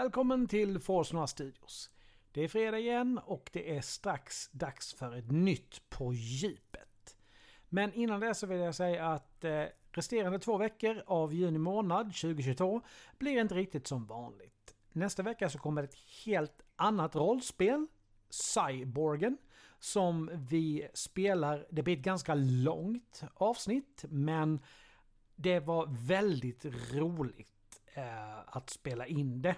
[0.00, 1.90] Välkommen till Forsnora Studios.
[2.32, 7.16] Det är fredag igen och det är strax dags för ett nytt På djupet.
[7.68, 12.06] Men innan det så vill jag säga att eh, resterande två veckor av juni månad
[12.06, 12.80] 2022
[13.18, 14.74] blir inte riktigt som vanligt.
[14.92, 17.86] Nästa vecka så kommer ett helt annat rollspel,
[18.30, 19.38] Cyborgen,
[19.78, 21.66] som vi spelar.
[21.70, 24.60] Det blir ett ganska långt avsnitt men
[25.36, 29.56] det var väldigt roligt eh, att spela in det.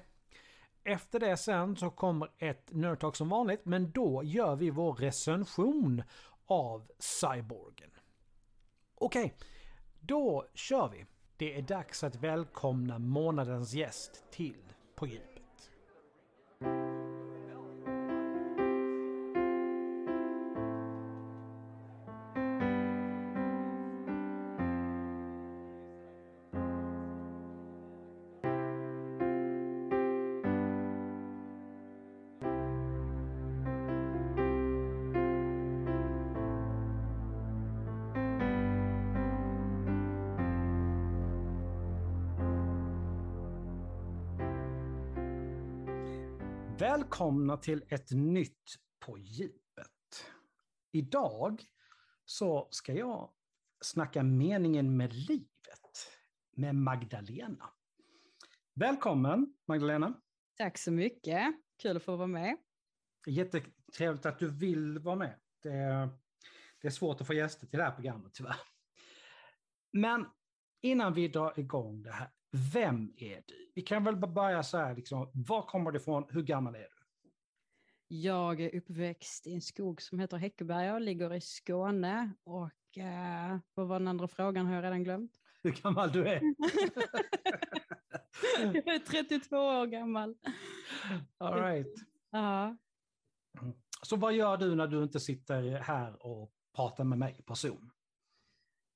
[0.84, 6.02] Efter det sen så kommer ett Nerdtalk som vanligt, men då gör vi vår recension
[6.46, 7.90] av Cyborgen.
[8.94, 9.36] Okej, okay,
[10.00, 11.06] då kör vi.
[11.36, 14.62] Det är dags att välkomna månadens gäst till
[14.94, 15.70] På djupet.
[47.12, 48.74] Välkomna till ett nytt
[49.06, 50.26] På djupet.
[50.92, 51.62] Idag
[52.24, 53.30] så ska jag
[53.80, 56.08] snacka meningen med livet
[56.56, 57.70] med Magdalena.
[58.74, 60.20] Välkommen Magdalena.
[60.56, 61.54] Tack så mycket.
[61.82, 62.56] Kul att få vara med.
[63.26, 65.40] Jättetrevligt att du vill vara med.
[65.62, 66.08] Det är,
[66.80, 68.56] det är svårt att få gäster till det här programmet tyvärr.
[69.92, 70.26] Men
[70.80, 72.30] innan vi drar igång det här,
[72.74, 73.72] vem är du?
[73.74, 77.01] Vi kan väl börja så här, liksom, var kommer du ifrån, hur gammal är du?
[78.14, 82.32] Jag är uppväxt i en skog som heter Häckeberga och ligger i Skåne.
[82.44, 85.40] Och eh, vad var den andra frågan har jag redan glömt.
[85.62, 86.40] Hur gammal du är?
[88.62, 90.36] jag är 32 år gammal.
[91.38, 91.94] All right.
[92.30, 92.76] Ja.
[94.02, 97.90] Så vad gör du när du inte sitter här och pratar med mig på Zoom?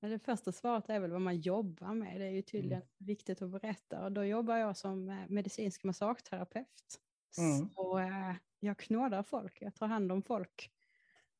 [0.00, 2.20] Det första svaret är väl vad man jobbar med.
[2.20, 2.88] Det är ju tydligen mm.
[2.98, 4.04] viktigt att berätta.
[4.04, 7.00] Och då jobbar jag som eh, medicinsk massageterapeut.
[7.38, 7.68] Mm.
[7.68, 8.34] Så äh,
[8.66, 10.70] jag knådar folk, jag tar hand om folk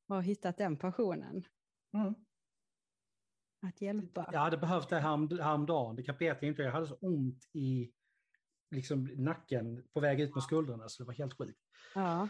[0.06, 1.44] och har hittat den passionen.
[1.94, 2.14] Mm.
[3.62, 4.30] Att hjälpa.
[4.32, 6.62] Jag hade behövt det här häromdagen, det kan Peter inte.
[6.62, 7.92] Jag hade så ont i
[8.70, 11.60] liksom, nacken på väg ut med skuldrorna så det var helt sjukt.
[11.94, 12.28] Ja.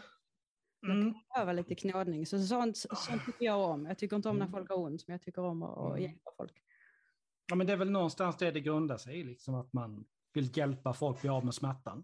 [0.81, 1.13] Man mm.
[1.13, 2.25] kan behöva lite knådning.
[2.25, 3.85] Så sånt, sånt tycker jag om.
[3.85, 4.51] Jag tycker inte om när mm.
[4.51, 6.01] folk har ont, men jag tycker om att mm.
[6.03, 6.63] hjälpa folk.
[7.47, 10.57] Ja, men det är väl någonstans det det grundar sig i, liksom att man vill
[10.57, 12.03] hjälpa folk bli av med smärtan.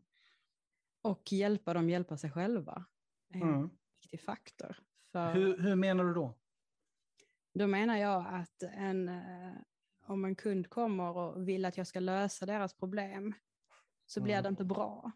[1.04, 2.86] Och hjälpa dem hjälpa sig själva.
[3.34, 3.70] är en mm.
[4.02, 4.76] viktig faktor.
[5.12, 5.34] För...
[5.34, 6.38] Hur, hur menar du då?
[7.54, 9.54] Då menar jag att en, eh,
[10.06, 13.34] om en kund kommer och vill att jag ska lösa deras problem
[14.06, 14.44] så blir mm.
[14.44, 15.12] det inte bra.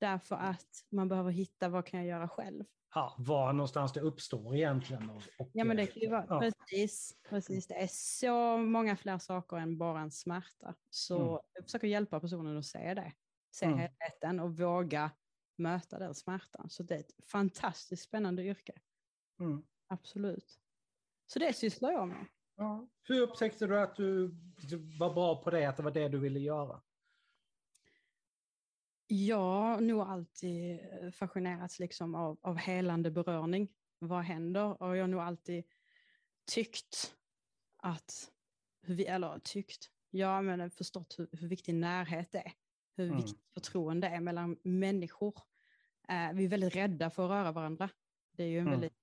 [0.00, 2.64] Därför att man behöver hitta vad kan jag göra själv.
[2.94, 5.10] Ja, var någonstans det uppstår egentligen.
[5.10, 6.40] Och, och, ja, men det kan ju vara, ja.
[6.40, 7.66] precis, precis.
[7.66, 10.74] Det är så många fler saker än bara en smärta.
[10.90, 11.40] Så mm.
[11.52, 13.12] jag försöker hjälpa personen att se det.
[13.50, 13.78] Se mm.
[13.78, 15.10] helheten och våga
[15.62, 16.70] möta den smärtan.
[16.70, 18.72] Så det är ett fantastiskt spännande yrke.
[19.40, 19.62] Mm.
[19.86, 20.60] Absolut.
[21.26, 22.26] Så det sysslar jag med.
[22.56, 22.88] Ja.
[23.02, 24.26] Hur upptäckte du att du
[24.98, 26.82] var bra på det, att det var det du ville göra?
[29.06, 30.80] Jag har nog alltid
[31.14, 33.68] fascinerats liksom av, av helande berörning.
[33.98, 34.82] Vad händer?
[34.82, 35.64] Och jag har nog alltid
[36.44, 37.16] tyckt
[37.76, 38.30] att,
[39.06, 42.52] eller tyckt, ja men förstått hur, hur viktig närhet är.
[43.02, 43.22] Hur mm.
[43.22, 45.34] viktigt förtroende är mellan människor.
[46.08, 47.88] Eh, vi är väldigt rädda för att röra varandra.
[48.32, 48.70] Det är ju en mm.
[48.70, 48.98] väldigt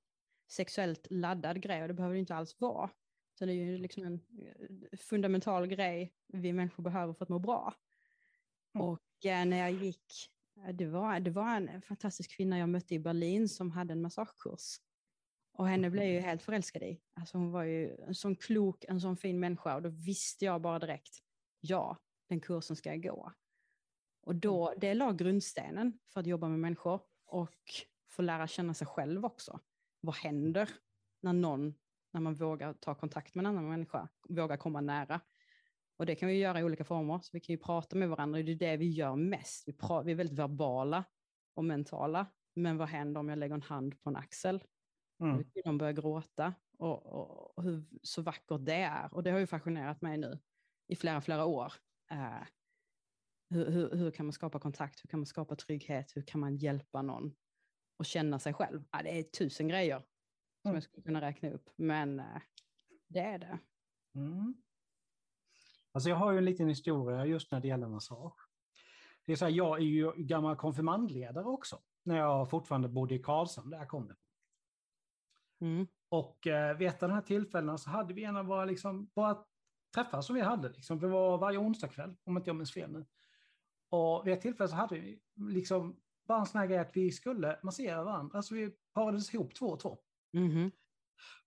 [0.48, 2.90] sexuellt laddad grej och det behöver det inte alls vara.
[3.40, 7.40] Så det är ju liksom en eh, fundamental grej vi människor behöver för att må
[7.40, 7.74] bra.
[8.75, 8.88] Mm.
[8.88, 10.13] Och eh, när jag gick,
[10.57, 14.01] eh, det var, det var en fantastisk kvinna jag mötte i Berlin som hade en
[14.01, 14.80] massagekurs.
[15.54, 17.01] Och henne blev jag ju helt förälskad i.
[17.13, 20.62] Alltså hon var ju en sån klok, en sån fin människa och då visste jag
[20.62, 21.19] bara direkt,
[21.60, 21.98] ja,
[22.28, 23.34] den kursen ska jag gå.
[24.29, 24.79] Och då, mm.
[24.79, 27.55] det la grundstenen för att jobba med människor och
[28.09, 29.59] få lära känna sig själv också.
[30.01, 30.69] Vad händer
[31.21, 31.73] när någon,
[32.11, 35.21] när man vågar ta kontakt med en annan människa, vågar komma nära?
[35.97, 38.41] Och det kan vi göra i olika former, så vi kan ju prata med varandra,
[38.41, 39.67] det är det vi gör mest.
[39.67, 41.03] Vi, pra- vi är väldigt verbala
[41.53, 44.63] och mentala, men vad händer om jag lägger en hand på en axel?
[45.19, 45.45] Mm.
[45.63, 49.13] De börjar gråta och, och, och, hur så vackert det är.
[49.13, 50.39] Och det har ju fascinerat mig nu
[50.87, 51.73] i flera, flera år.
[52.11, 52.43] Uh,
[53.50, 55.04] hur, hur, hur, kan man skapa kontakt?
[55.04, 56.12] Hur kan man skapa trygghet?
[56.16, 57.36] Hur kan man hjälpa någon
[57.98, 58.84] och känna sig själv?
[58.92, 59.98] Ja, det är tusen grejer
[60.62, 60.75] som mm.
[60.75, 62.25] jag skulle kunna räkna upp, men uh,
[63.07, 63.60] det är det.
[64.16, 64.56] Mm.
[65.92, 68.50] Alltså jag har ju en liten historia just när det gäller massage.
[69.25, 73.19] det är så här, jag är ju gammal konfirmandledare också, när jag fortfarande bodde i
[73.19, 74.16] Karlshamn, där jag kom det.
[75.66, 75.88] Mm.
[76.10, 79.10] Och eh, vid ett av de här tillfällena så hade vi en av våra, liksom,
[79.16, 79.46] våra
[79.96, 80.69] träffar som vi hade.
[80.69, 83.06] Liksom, det var varje onsdagkväll, om inte jag minns fel nu.
[83.89, 87.12] Och vid ett tillfälle så hade vi liksom bara en sån här grej att vi
[87.12, 88.38] skulle massera varandra.
[88.38, 89.97] Alltså vi parades ihop två och två.
[90.33, 90.71] Mhm.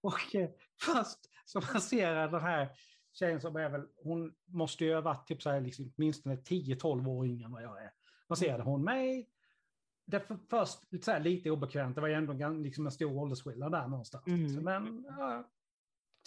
[0.00, 0.50] Och eh,
[0.81, 2.69] först så masserar den här
[3.12, 7.09] tjejen som är väl, hon måste ju ha varit typ så här, liksom, åtminstone 10-12
[7.09, 7.91] år yngre än vad jag är.
[8.29, 9.29] Masserade hon mig.
[10.06, 13.17] Det för, först lite, så här, lite obekvämt, det var ju ändå liksom en stor
[13.17, 14.27] åldersskillnad där någonstans.
[14.27, 14.43] Mm.
[14.43, 14.65] Liksom.
[14.65, 15.50] Men ja,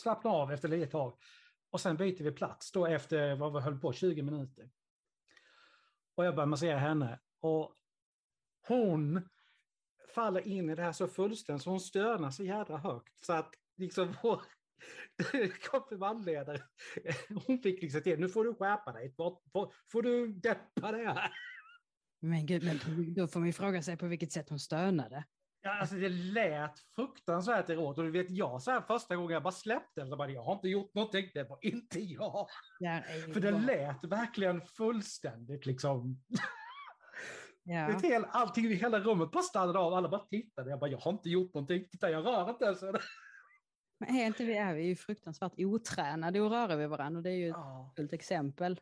[0.01, 1.17] slappna av efter lite tag.
[1.69, 4.69] Och sen byter vi plats då efter, vad vi höll på, 20 minuter.
[6.15, 7.19] Och jag börjar massera henne.
[7.39, 7.75] Och
[8.67, 9.29] hon
[10.15, 13.25] faller in i det här så fullständigt så hon stönar så jädra högt.
[13.25, 14.41] Så att liksom vår
[15.71, 16.61] konfirmandledare,
[17.47, 21.07] hon fick liksom till, nu får du skärpa dig, får, får, får du deppa det
[21.07, 21.33] här.
[22.19, 22.79] Men gud, men
[23.13, 25.23] då får man ju fråga sig på vilket sätt hon stönade.
[25.65, 27.97] Ja, alltså det lät fruktansvärt erotiskt.
[27.97, 30.43] Och du vet, jag så här första gången jag bara släppte den, så bara, jag
[30.43, 32.47] har inte gjort någonting, det var inte jag.
[33.27, 36.23] Ju För det lät verkligen fullständigt liksom.
[37.63, 37.89] ja.
[37.89, 40.69] Ett hel, allting i hela rummet bara stannade av, alla bara tittade.
[40.69, 42.83] Jag bara, jag har inte gjort någonting, titta jag rör inte ens.
[43.99, 47.29] Men är inte vi, är vi ju fruktansvärt otränade och röra vid varandra och det
[47.29, 48.79] är ju ett Ja, fullt exempel.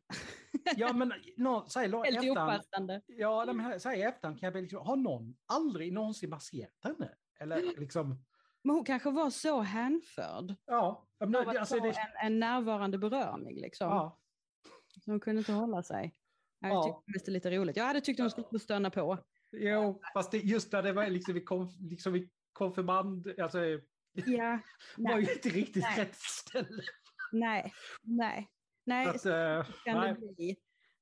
[0.76, 3.02] ja men nå, säg Helt opassande.
[3.08, 6.72] ja, men här- säg i efterhand, kan jag bli liksom, har någon aldrig någonsin masserat
[6.84, 7.10] henne?
[7.40, 8.24] Eller liksom,
[8.64, 10.56] Men hon kanske var så hänförd.
[10.66, 11.08] ja.
[11.20, 13.88] Av att alltså, det, en, en närvarande beröring liksom.
[13.90, 14.20] ja.
[15.06, 16.16] Så hon kunde inte hålla sig.
[16.60, 16.84] Jag Ja.
[16.84, 17.78] tyckte mest det är lite roligt.
[17.78, 19.18] Jag hade tyckt hon skulle stöna på.
[19.52, 23.60] Jo, fast det, just där det var liksom i, konf, liksom i konfirmand, alltså
[24.14, 24.60] Ja,
[24.98, 26.00] var ju inte riktigt Nej.
[26.00, 26.84] rätt ställe.
[27.32, 28.50] nej, nej.
[28.86, 30.58] Nej, Att, så eh, kan nej, det bli.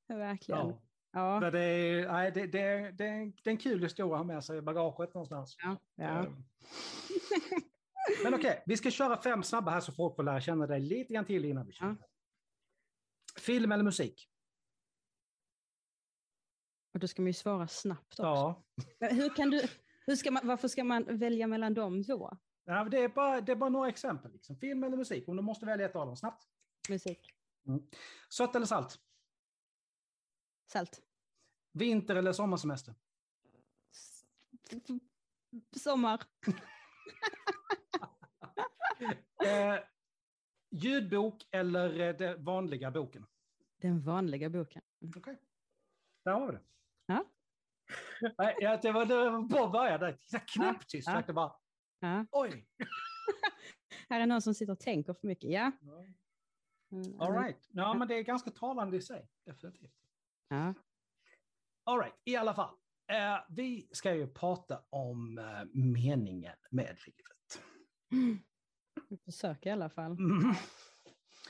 [0.08, 0.60] Verkligen.
[0.68, 0.81] ja.
[1.13, 1.40] Ja.
[1.40, 4.18] Men det, är, nej, det, det, det, är en- det är en kul historia att
[4.19, 5.56] ha med sig i bagaget någonstans.
[5.63, 6.24] Ja, ja.
[6.24, 6.31] Eh,
[8.24, 11.14] Men okej, vi ska köra fem snabba här så folk får lära känna dig lite
[11.14, 11.86] grann till innan vi kör.
[11.86, 11.96] Ja.
[13.42, 14.28] Film eller musik?
[16.94, 18.24] Och då ska man ju svara snabbt också.
[18.24, 18.64] Ja.
[19.00, 19.62] Hur kan du,
[20.06, 22.38] hur ska man, varför ska man välja mellan dem då?
[22.66, 24.31] Ja det, är bara, det är bara några exempel.
[24.31, 24.56] Liksom.
[24.58, 26.48] Film eller musik, om du måste välja ett av dem snabbt.
[26.90, 27.34] Musik.
[28.30, 29.00] Sött eller salt?
[30.72, 31.02] Salt.
[31.74, 32.96] Vinter eller sommarsemester?
[33.92, 34.25] S-
[35.84, 36.24] Sommar.
[39.46, 39.80] Eh,
[40.72, 43.25] ljudbok eller eh, den vanliga boken?
[43.78, 44.81] Den vanliga boken.
[45.18, 45.42] Okej.
[46.24, 46.62] Där har vi det.
[47.06, 47.25] Ja.
[48.38, 50.19] Nej, det var, det var bra början där.
[50.47, 51.07] Knäpptyst.
[51.07, 51.33] Ja.
[51.33, 51.56] bara,
[52.04, 52.26] Ja.
[52.31, 52.68] oj.
[54.10, 55.52] Här är någon som sitter och tänker för mycket.
[55.52, 55.72] Ja.
[56.92, 57.68] Mm, All right.
[57.72, 59.28] Ja, men det är ganska talande i sig.
[59.46, 59.94] Definitivt.
[60.50, 60.74] ja.
[61.84, 62.76] All right, i alla fall.
[63.12, 67.64] Eh, vi ska ju prata om eh, meningen med livet.
[69.10, 70.12] Vi försöker i alla fall.
[70.12, 70.54] Mm.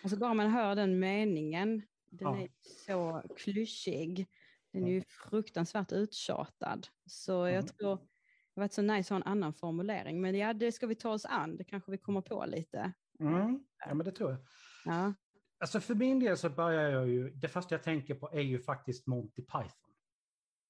[0.03, 2.41] Alltså bara man hör den meningen, den Ja.
[2.41, 4.27] är så klyschig.
[4.71, 6.87] Den är ju fruktansvärt uttjatad.
[7.05, 7.67] Så jag Mm.
[7.67, 8.07] tror
[8.55, 10.21] det varit så nice att ha en annan formulering.
[10.21, 11.57] Men ja, det ska vi ta oss an.
[11.57, 12.93] Det kanske vi kommer på lite.
[13.19, 13.65] Mm.
[13.85, 14.39] Ja, men det tror jag.
[14.85, 15.13] Ja.
[15.59, 18.59] Alltså för min del så börjar jag ju, det första jag tänker på är ju
[18.59, 19.93] faktiskt Monty Python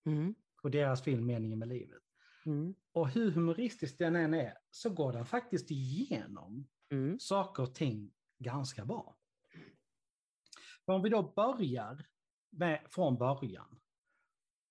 [0.06, 0.36] Mm.
[0.62, 2.02] och deras film Meningen med livet.
[2.46, 2.76] Mm.
[2.92, 7.20] Och hur humoristisk den än är så går den faktiskt igenom Mm.
[7.20, 9.18] saker och ting ganska bra.
[10.86, 12.06] För om vi då börjar
[12.50, 13.80] med, från början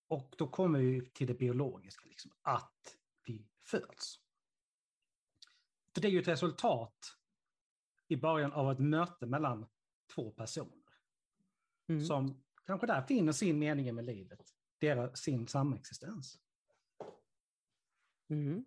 [0.08, 2.96] och då kommer vi till det biologiska, liksom, att
[3.70, 4.20] föds.
[5.94, 7.16] För det är ju ett resultat
[8.08, 9.66] i början av ett möte mellan
[10.14, 10.76] två personer
[11.88, 12.04] Mm.
[12.04, 16.38] som kanske där finner sin mening med livet, deras, sin samexistens.
[18.28, 18.64] Mm.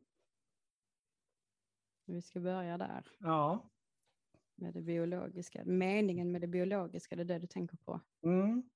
[2.05, 3.69] Vi ska börja där Ja.
[4.55, 5.65] med det biologiska.
[5.65, 8.01] Meningen med det biologiska, det är det du tänker på.
[8.23, 8.69] Mm.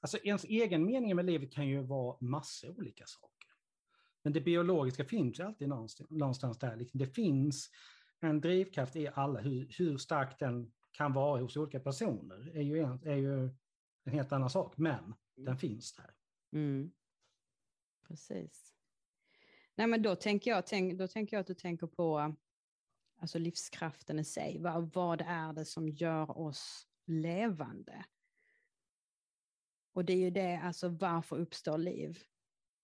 [0.00, 3.43] Alltså ens egen mening med livet kan ju vara massa olika saker.
[4.24, 6.76] Men det biologiska finns alltid någonstans, någonstans där.
[6.76, 7.70] Liksom det finns
[8.20, 9.40] en drivkraft i alla.
[9.40, 13.50] Hur, hur stark den kan vara hos olika personer är ju, en, är ju
[14.04, 14.76] en helt annan sak.
[14.76, 16.14] Men den finns där.
[16.52, 16.92] Mm.
[18.08, 18.74] Precis.
[19.74, 22.34] Nej, men då tänker, jag, tänk, då tänker jag att du tänker på
[23.20, 24.58] alltså livskraften i sig.
[24.60, 28.04] Vad, vad är det som gör oss levande?
[29.92, 32.22] Och det är ju det, alltså varför uppstår liv?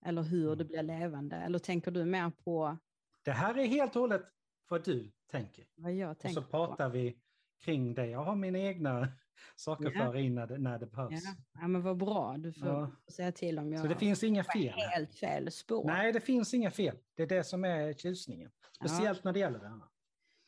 [0.05, 0.67] Eller hur det Mm.
[0.67, 1.35] blir levande?
[1.35, 2.77] Eller tänker du mer på
[3.23, 4.21] Det här är helt och hållet
[4.69, 5.65] vad du tänker.
[5.75, 7.17] vad jag Och tänker så pratar vi
[7.59, 8.07] kring det.
[8.07, 9.07] Jag har mina egna
[9.55, 10.05] saker Ja.
[10.05, 11.23] för in när det, när det behövs.
[11.23, 11.33] Ja.
[11.61, 12.35] ja, men vad bra.
[12.37, 12.91] Du får Ja.
[13.11, 14.73] säga till om jag Så det finns inga fel.
[14.79, 15.85] helt fel spår.
[15.85, 16.97] Nej, det finns inga fel.
[17.15, 18.51] Det är det som är tjusningen.
[18.75, 19.81] Speciellt när det gäller det här.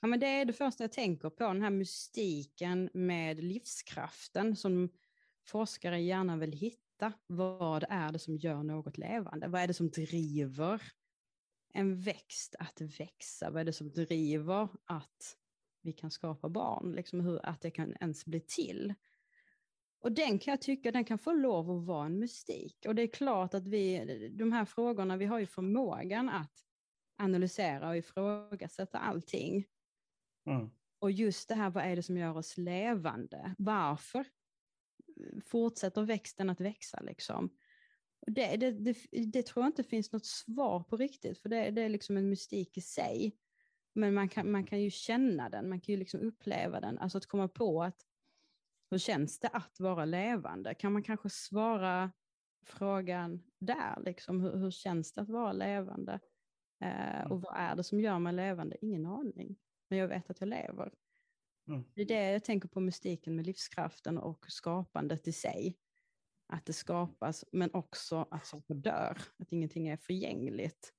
[0.01, 4.89] Ja, men det är det första jag tänker på, den här mystiken med livskraften som
[5.47, 6.82] forskare gärna vill hitta.
[7.27, 9.47] Vad är det som gör något levande?
[9.47, 10.81] Vad är det som driver
[11.73, 13.51] en växt att växa?
[13.51, 15.37] Vad är det som driver att
[15.81, 16.91] vi kan skapa barn?
[16.91, 18.93] Liksom hur, att det kan ens bli till?
[19.99, 22.77] Och den kan jag tycka, den kan få lov att vara en mystik.
[22.87, 26.53] Och det är klart att vi, de här frågorna, vi har ju förmågan att
[27.17, 29.65] analysera och ifrågasätta allting.
[30.45, 30.69] Mm.
[30.99, 33.55] Och just det här, vad är det som gör oss levande?
[33.57, 34.25] Varför
[35.45, 36.99] fortsätter växten att växa?
[37.01, 37.49] Liksom?
[38.27, 41.81] Det, det, det, det tror jag inte finns något svar på riktigt, för det, det
[41.81, 43.37] är liksom en mystik i sig.
[43.93, 46.99] Men man kan, man kan ju känna den, man kan ju liksom uppleva den.
[46.99, 48.05] Alltså att komma på att
[48.89, 50.73] hur känns det att vara levande?
[50.73, 52.11] Kan man kanske svara
[52.65, 56.19] frågan där, liksom, hur, hur känns det att vara levande?
[56.79, 58.77] Eh, och vad är det som gör mig levande?
[58.81, 59.55] Ingen aning.
[59.89, 60.91] Men jag vet att jag lever.
[61.67, 61.83] Mm.
[61.95, 65.77] Det är det jag tänker på mystiken med livskraften och skapandet i sig.
[66.47, 69.17] Att det skapas, men också att saker dör.
[69.39, 70.93] Att ingenting är förgängligt.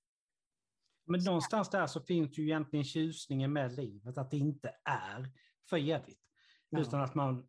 [1.06, 5.30] Men någonstans där så finns ju egentligen tjusningen med livet, att det inte är
[5.70, 6.20] för evigt.
[6.68, 6.80] Ja.
[6.80, 7.48] Utan att man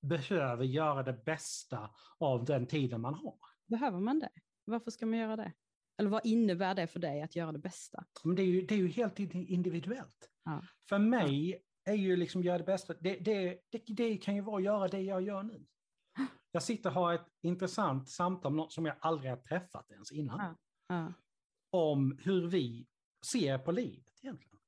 [0.00, 3.38] behöver göra det bästa av den tiden man har.
[3.66, 4.30] Behöver man det?
[4.64, 5.52] Varför ska man göra det?
[5.98, 8.04] Eller vad innebär det för dig att göra det bästa?
[8.24, 10.30] Men det är ju, det är ju helt indi- individuellt.
[10.44, 10.62] Ja.
[10.88, 14.56] För mig är ju liksom göra det bästa, det, det, det, det kan ju vara
[14.56, 15.66] att göra det jag gör nu.
[16.52, 20.12] Jag sitter och har ett intressant samtal med någon som jag aldrig har träffat ens
[20.12, 20.38] innan.
[20.40, 20.54] Ja.
[20.88, 21.12] Ja,
[21.70, 22.86] Om hur vi
[23.26, 24.58] ser på livet egentligen.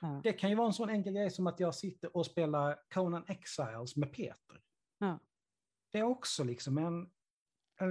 [0.00, 2.78] ja, Det kan ju vara en sån enkel grej som att jag sitter och spelar
[2.94, 4.60] Conan Exiles med Peter.
[5.92, 7.10] Det är också liksom en...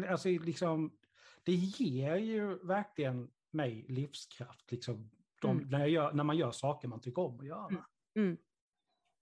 [0.10, 0.98] Alltså liksom,
[1.44, 4.72] det ger ju verkligen mig livskraft.
[4.72, 5.10] Liksom,
[5.42, 5.70] de, Mm.
[5.70, 7.86] när, gör, när man gör saker man tycker om att göra.
[8.16, 8.38] Mm.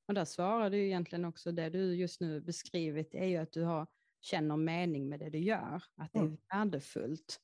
[0.07, 3.63] Och där svarar du egentligen också det du just nu beskrivit, är ju att du
[3.63, 3.87] har,
[4.21, 6.37] känner mening med det du gör, att det är Mm.
[6.53, 7.41] värdefullt.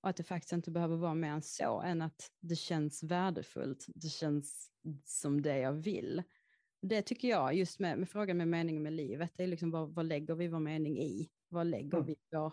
[0.00, 3.86] Och att det faktiskt inte behöver vara mer än så, än att det känns värdefullt,
[3.94, 4.70] det känns
[5.04, 6.22] som det jag vill.
[6.82, 9.94] Det tycker jag, just med, med frågan med meningen med livet, det är liksom vad,
[9.94, 11.28] vad lägger vi vår mening i?
[11.48, 12.06] Vad lägger Mm.
[12.06, 12.52] vi vår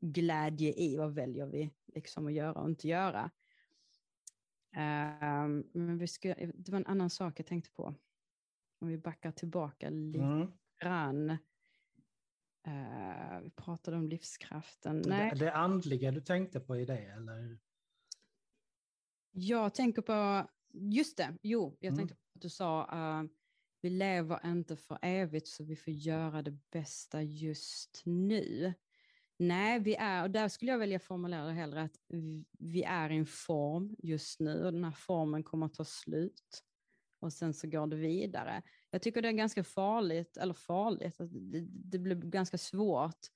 [0.00, 0.96] glädje i?
[0.96, 3.30] Vad väljer vi liksom att göra och inte göra?
[4.76, 7.94] Ehm, men vi ska, det var en annan sak jag tänkte på.
[8.82, 10.52] Om vi backar tillbaka lite Mm.
[10.82, 11.30] grann.
[12.66, 15.02] Eh, vi pratade om livskraften.
[15.06, 17.58] Nej, Det, det andliga du tänkte på i det, eller?
[19.30, 21.98] jag tänker på, just det, jo, jag Mm.
[21.98, 23.24] tänkte på att du sa, eh,
[23.80, 28.74] vi lever inte för evigt så vi får göra det bästa just nu.
[29.36, 33.10] Nej, vi är, och där skulle jag vilja formulera det hellre, att vi- vi är
[33.10, 36.64] i en form just nu och den här formen kommer att ta slut.
[37.22, 38.62] Och sen så går det vidare.
[38.90, 43.26] Jag tycker det är ganska farligt, eller farligt, att det, det blir ganska svårt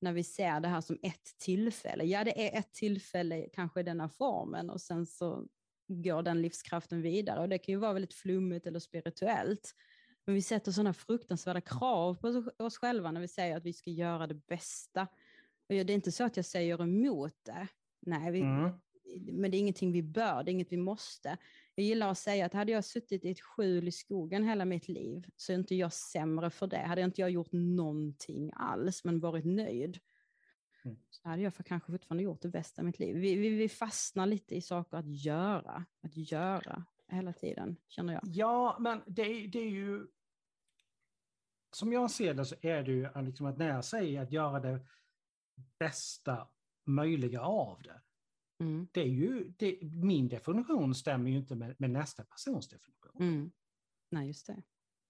[0.00, 2.04] när vi ser det här som ett tillfälle.
[2.04, 5.46] Ja, det är ett tillfälle kanske i denna formen och sen så
[5.88, 7.40] går den livskraften vidare.
[7.40, 9.74] Och det kan ju vara väldigt flummigt eller spirituellt.
[10.24, 13.90] Men vi sätter sådana fruktansvärda krav på oss själva när vi säger att vi ska
[13.90, 15.02] göra det bästa.
[15.68, 17.66] Och det är inte så att jag säger emot det.
[18.00, 18.70] Nej, vi, Mm.
[19.32, 21.36] men det är ingenting vi bör, det är inget vi måste.
[21.80, 24.88] Jag gillar att säga att hade jag suttit i ett skjul i skogen hela mitt
[24.88, 26.78] liv så är inte jag sämre för det.
[26.78, 29.98] Hade inte jag gjort någonting alls men varit nöjd
[30.84, 30.96] Mm.
[31.10, 33.16] så hade jag för kanske fortfarande gjort det bästa i mitt liv.
[33.16, 38.22] Vi, vi, vi fastnar lite i saker att göra, att göra hela tiden, känner jag.
[38.24, 40.06] Ja, men det, är- det är ju...
[41.72, 44.60] Som jag ser det så är det ju liksom att när jag säger att göra
[44.60, 44.80] det
[45.78, 46.48] bästa
[46.84, 48.00] möjliga av det,
[48.60, 53.12] Mm, det är ju, det, min definition stämmer ju inte med, med nästa persons definition.
[53.22, 53.50] mm.
[54.10, 54.62] Nej, just det.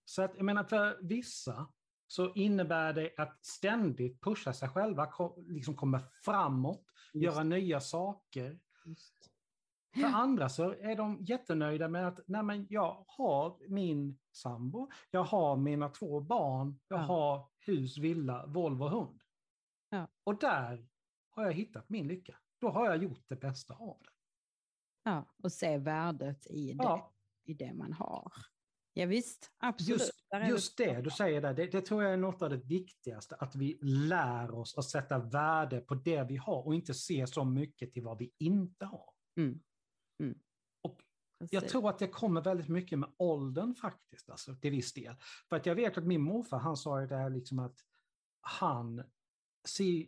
[0.05, 1.73] Så att, jag menar, för vissa
[2.07, 5.13] så innebär det att ständigt pusha sig själva,
[5.49, 8.61] liksom komma framåt, Just, göra nya saker.
[8.85, 9.15] just.
[9.95, 15.23] För andra så är de jättenöjda med att Nej, men jag har min sambo, jag
[15.25, 17.05] har mina två barn, jag Ja.
[17.05, 19.21] har hus, villa, Volvo, hund.
[19.91, 20.09] Ja.
[20.25, 20.89] Och där
[21.31, 22.39] har jag hittat min lycka.
[22.61, 24.11] Då har jag gjort det bästa av det.
[25.03, 27.15] Ja, och se värdet i det, Ja,
[27.45, 28.33] i det man har.
[28.93, 30.01] Ja, visst, absolut.
[30.01, 30.13] just,
[30.49, 33.57] just det du säger där, det, det tror jag är något av det viktigaste, att
[33.57, 37.93] vi lär oss att sätta värde på det vi har och inte se så mycket
[37.93, 39.13] till vad vi inte har.
[39.37, 39.61] Mm.
[40.83, 41.03] Och
[41.41, 41.53] Precis.
[41.53, 45.17] Jag tror att det kommer väldigt mycket med åldern faktiskt, alltså, till viss del.
[45.49, 47.77] För att jag vet att min morfar, han sa ju det här liksom att
[48.41, 49.03] han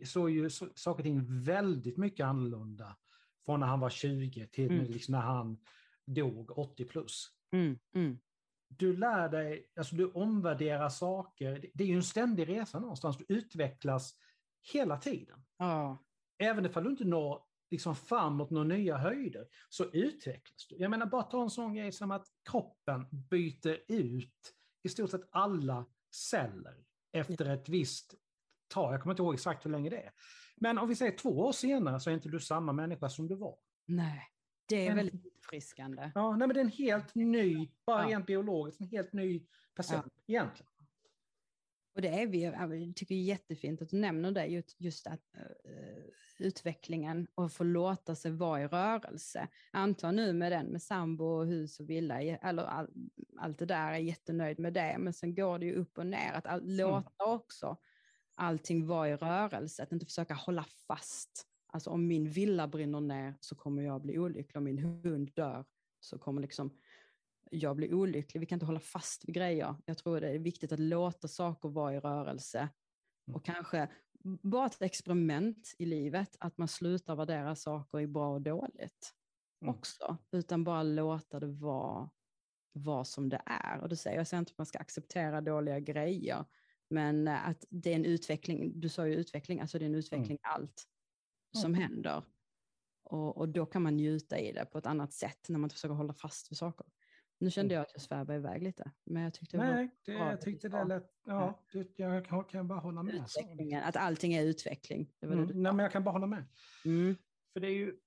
[0.05, 2.97] såg ju saker och ting väldigt mycket annorlunda
[3.45, 4.85] från när han var 20 till Mm.
[4.85, 5.57] liksom när han
[6.05, 7.27] dog 80 plus.
[7.51, 8.19] Mm, mm.
[8.67, 11.69] Du lär dig, alltså du omvärderar saker.
[11.73, 13.17] Det- är ju en ständig resa någonstans.
[13.17, 14.15] Du utvecklas
[14.73, 15.43] hela tiden.
[15.57, 15.97] Ja,
[16.37, 20.75] Även ifall du inte når liksom framåt några nya höjder, så utvecklas du.
[20.77, 25.29] Jag menar, bara ta en sån grej som att kroppen byter ut i stort sett
[25.31, 28.15] alla celler efter ett visst
[28.73, 28.93] tag.
[28.93, 30.11] Jag kommer inte ihåg exakt hur länge det är.
[30.55, 33.35] Men om vi säger två år senare så är inte du samma människa som du
[33.35, 33.55] var.
[33.85, 34.21] nej.
[34.69, 36.11] Det är En- väldigt uppfriskande.
[36.15, 38.07] Ja, nej, men det är en helt ny, bara Ja.
[38.09, 40.69] rent biologiskt, en helt ny person egentligen.
[41.95, 45.07] Och det är vi, jag tycker det är jättefint att du nämner det, just, just
[45.07, 46.03] att eh,
[46.39, 49.47] utvecklingen och få låta sig vara i rörelse.
[49.71, 52.87] Anta nu med den med sambo och hus och villa, eller all,
[53.39, 56.31] allt det där, är jättenöjd med det, men sen går det ju upp och ner,
[56.33, 57.77] att all, låta också
[58.35, 61.47] allting vara i rörelse, att inte försöka hålla fast.
[61.67, 65.65] Alltså om min villa brinner ner så kommer jag bli olycklig, om min hund dör
[65.99, 66.77] så kommer liksom
[67.51, 68.39] jag blir olycklig.
[68.39, 69.75] Vi kan inte hålla fast vid grejer.
[69.85, 72.59] Jag tror det är viktigt att låta saker vara i rörelse.
[72.59, 73.35] Mm.
[73.35, 73.87] Och kanske
[74.23, 79.13] bara ett experiment i livet, att man slutar värdera saker i bra och dåligt
[79.63, 79.75] Mm.
[79.75, 80.17] också.
[80.31, 82.09] Utan bara låta det vara
[82.71, 83.79] vad som det är.
[83.79, 86.45] Och det säger jag säger inte att man ska acceptera dåliga grejer.
[86.93, 89.95] Men eh, att det är en utveckling, du sa ju utveckling, alltså det är en
[89.95, 90.83] utveckling i allt
[91.51, 92.23] som händer.
[93.03, 95.75] Och, och då kan man njuta i det på ett annat sätt när man inte
[95.75, 96.87] försöker hålla fast vid saker.
[97.39, 100.29] Nu kände jag att jag svävade iväg lite, men jag tyckte det Nej, det, bra
[100.29, 101.11] jag tyckte det lät...
[101.23, 103.15] Ja, det, jag kan, kan bara hålla med.
[103.15, 105.11] utvecklingen, att allting är utveckling.
[105.21, 106.45] Mm, nej, men jag kan bara hålla med.
[106.85, 107.15] Mm.
[107.53, 107.97] För det är ju,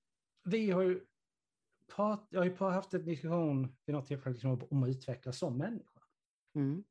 [0.43, 1.01] vi har ju,
[1.95, 5.57] prat, jag har ju haft en diskussion vid något tillfälle liksom om att utvecklas som
[5.57, 6.01] människa.
[6.55, 6.83] Mm.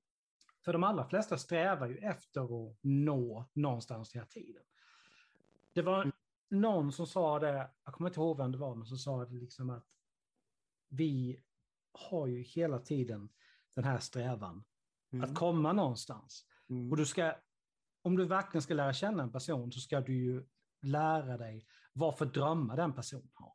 [0.66, 4.62] För de allra flesta strävar ju efter att nå någonstans hela tiden.
[5.72, 6.12] Det var Mm.
[6.50, 9.34] någon som sa det, jag kommer inte ihåg vem det var, men som sa det
[9.34, 9.86] liksom att
[10.88, 11.42] vi
[11.92, 13.28] har ju hela tiden
[13.74, 14.64] den här strävan
[15.12, 15.24] Mm.
[15.24, 16.46] att komma någonstans.
[16.68, 16.90] Mm.
[16.90, 17.34] Och du ska,
[18.02, 20.46] om du verkligen ska lära känna en person så ska du ju
[20.82, 23.52] lära dig vad för drömmar den personen har.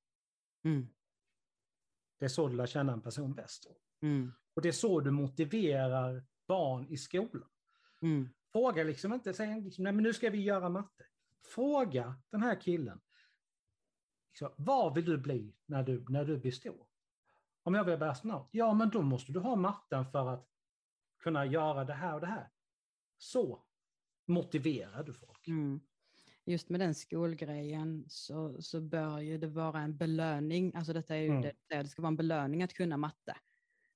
[0.64, 0.88] Mm.
[2.20, 3.68] Det är så du lär känna en person bäst.
[4.02, 4.32] Mm.
[4.54, 7.50] Och det är så du motiverar barn i skolan.
[8.02, 8.30] Mm.
[8.52, 11.04] Fråga liksom inte, säg liksom, nej men nu ska vi göra matte.
[11.56, 13.00] Fråga den här killen.
[14.30, 16.86] Liksom, vad vill du bli när du, när du blir stor?
[17.64, 18.48] Om jag vill bli astronaut?
[18.52, 20.48] Ja, men då måste du ha matten för att
[21.20, 22.50] kunna göra det här och det här.
[23.18, 23.64] Så
[24.26, 25.48] motiverar du folk.
[25.48, 25.80] Mm.
[26.46, 30.76] Just med den skolgrejen så, så bör ju det vara en belöning.
[30.76, 31.42] Alltså detta är ju Mm.
[31.42, 33.38] det, det ska vara en belöning att kunna matte.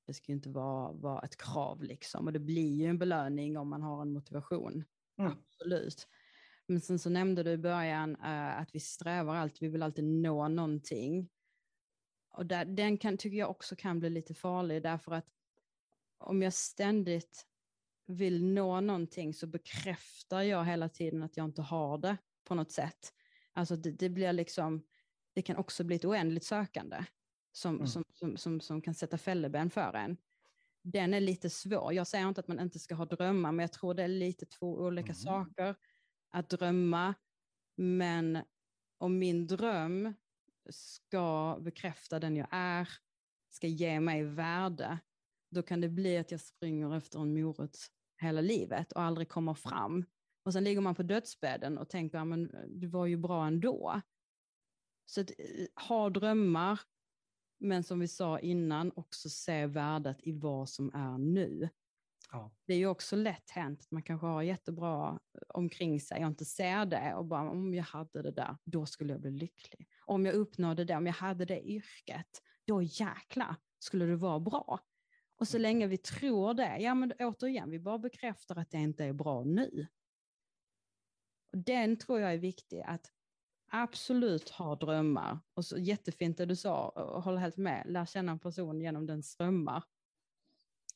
[0.06, 2.26] Det ska inte vara, vara ett krav liksom.
[2.26, 4.84] Och det blir ju en belöning om man har en motivation.
[5.18, 5.32] Mm.
[5.32, 6.08] Absolut.
[6.68, 10.04] Men sen så nämnde du i början eh, att vi strävar alltid, vi vill alltid
[10.04, 11.30] nå någonting.
[12.30, 15.28] Och där, den kan, tycker jag också kan bli lite farlig därför att
[16.18, 17.46] om jag ständigt
[18.08, 22.72] vill nå någonting så bekräftar jag hela tiden att jag inte har det på något
[22.72, 23.14] sätt.
[23.54, 24.86] Alltså det, det blir liksom,
[25.34, 27.06] det kan också bli ett oändligt sökande
[27.52, 27.88] som, Mm.
[27.88, 30.18] som, som, som, som kan sätta fälleben för en.
[30.84, 31.94] Den är lite svår.
[31.94, 34.46] Jag säger inte att man inte ska ha drömmar, men jag tror det är lite
[34.46, 35.16] två olika Mm.
[35.16, 35.76] saker
[36.32, 37.14] att drömma.
[37.78, 38.40] Men
[38.98, 40.14] om min dröm
[40.70, 42.90] ska bekräfta den jag är,
[43.50, 45.00] ska ge mig värde,
[45.52, 47.78] då kan det bli att jag springer efter en morot
[48.22, 50.06] hela livet och aldrig kommer fram.
[50.46, 52.52] Och sen ligger man på dödsbädden och tänker, "Ja, men
[52.82, 54.02] det var ju bra ändå.
[55.06, 56.80] Så att, eh, ha drömmar,
[57.66, 61.70] men som vi sa innan, också se värdet i vad som är nu.
[62.32, 62.52] Ja.
[62.66, 66.46] Det är ju också lätt hänt att man kanske har jättebra omkring sig och inte
[66.46, 69.88] ser det och bara om jag hade det där, då skulle jag bli lycklig.
[70.06, 74.80] Om jag uppnådde det, om jag hade det yrket, då jäkla skulle det vara bra.
[75.38, 79.06] Och så länge vi tror det, ja men återigen, vi bara bekräftar att det inte
[79.06, 79.88] är bra nu.
[81.52, 83.12] Och Den tror jag är viktig, att
[83.84, 85.40] absolut ha drömmar.
[85.54, 89.06] Och så jättefint det du sa, och håller helt med, lär känna en person genom
[89.06, 89.84] den strömmar.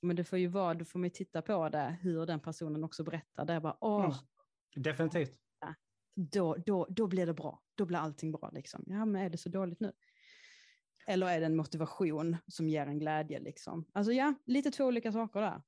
[0.02, 2.84] Men det får ju vara, då får man ju titta på det, hur den personen
[2.84, 3.46] också berättar.
[3.46, 4.84] Det är bara, åh, Mm.
[4.84, 5.40] Definitivt.
[6.16, 7.62] då, då, då blir det bra.
[7.76, 8.50] Då blir allting bra.
[8.54, 8.84] Liksom.
[8.88, 9.92] Ja, men är det så dåligt nu?
[11.08, 13.40] Eller är det en motivation som ger en glädje?
[13.40, 13.86] Liksom?
[13.94, 15.62] Alltså ja, lite två olika saker där.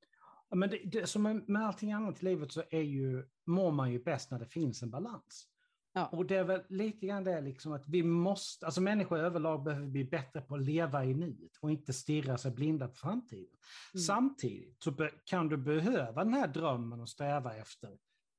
[0.50, 3.71] Ja, Men det, det, som med, med allting annat i livet så är ju, mår
[3.71, 5.47] man ju bäst när det finns en balans.
[5.94, 6.08] Ja.
[6.08, 9.88] Och det är väl lite grann det liksom att vi måste, alltså människor överlag behöver
[9.88, 13.58] bli bättre på att leva i nuet och inte stirra sig blinda på framtiden.
[13.94, 14.02] Mm.
[14.02, 17.98] Samtidigt så kan du behöva den här drömmen och sträva efter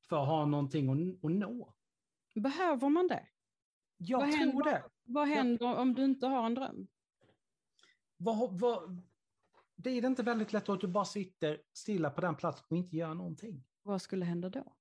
[0.09, 1.75] för att ha någonting att, att nå.
[2.35, 3.29] Behöver man det?
[3.97, 4.83] Jag Vad tror händer- det.
[5.05, 6.89] Vad händer om du inte har en dröm?
[8.17, 9.03] Vad, vad,
[9.77, 12.97] det är inte väldigt lätt att du bara sitter stilla på den platsen och inte
[12.97, 13.65] gör någonting.
[13.83, 14.77] Vad skulle hända då?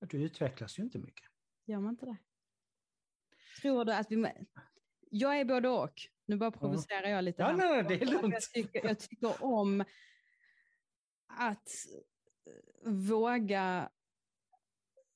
[0.00, 1.33] Du utvecklas ju inte mycket.
[1.66, 2.16] Gör man inte det?
[3.60, 4.26] Tror du att vi...
[5.10, 6.00] Jag är både och.
[6.26, 7.42] Nu bara provocerar jag lite.
[7.42, 7.56] Ja, här.
[7.56, 8.50] nej, nej, det är Jag lugnt.
[8.52, 9.84] tycker, jag tycker om
[11.26, 11.68] att
[12.46, 13.90] eh, våga,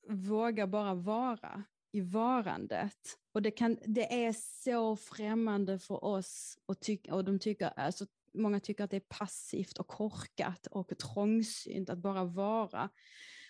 [0.07, 3.19] våga bara vara i varandet.
[3.31, 4.33] Och det, kan, det är
[4.63, 9.05] så främmande för oss och, tyck, och de tycker, alltså, många tycker att det är
[9.07, 12.89] passivt och korkat och trångsynt att bara vara.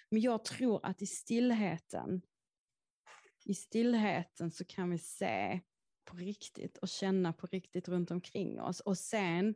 [0.09, 2.21] Men jag tror att i stillheten,
[3.49, 5.59] i stillheten så kan vi se
[6.05, 8.79] på riktigt och känna på riktigt runt omkring oss.
[8.79, 9.55] Och sen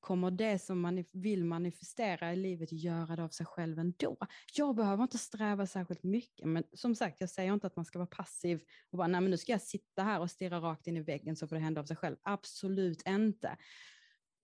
[0.00, 4.16] kommer det som man vill manifestera i livet göra det av sig själv ändå.
[4.54, 7.98] Jag behöver inte sträva särskilt mycket, men som sagt, jag säger inte att man ska
[7.98, 10.96] vara passiv och bara, nej men nu ska jag sitta här och stirra rakt in
[10.96, 12.16] i väggen så får det hända av sig själv.
[12.22, 13.56] Absolut inte.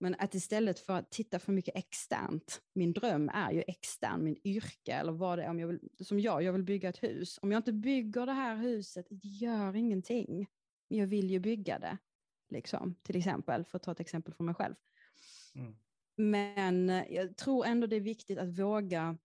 [0.01, 4.37] Men att istället för att titta för mycket externt, min dröm är ju extern, min
[4.43, 7.39] yrke eller vad det är, om jag vill, som jag, jag vill bygga ett hus.
[7.41, 10.47] Om jag inte bygger det här huset, det gör ingenting.
[10.89, 11.97] Men jag vill ju bygga det,
[12.49, 14.75] liksom, till exempel, för att ta ett exempel från mig själv.
[15.55, 15.75] Mm.
[16.15, 19.17] Men eh, jag tror ändå det är viktigt att våga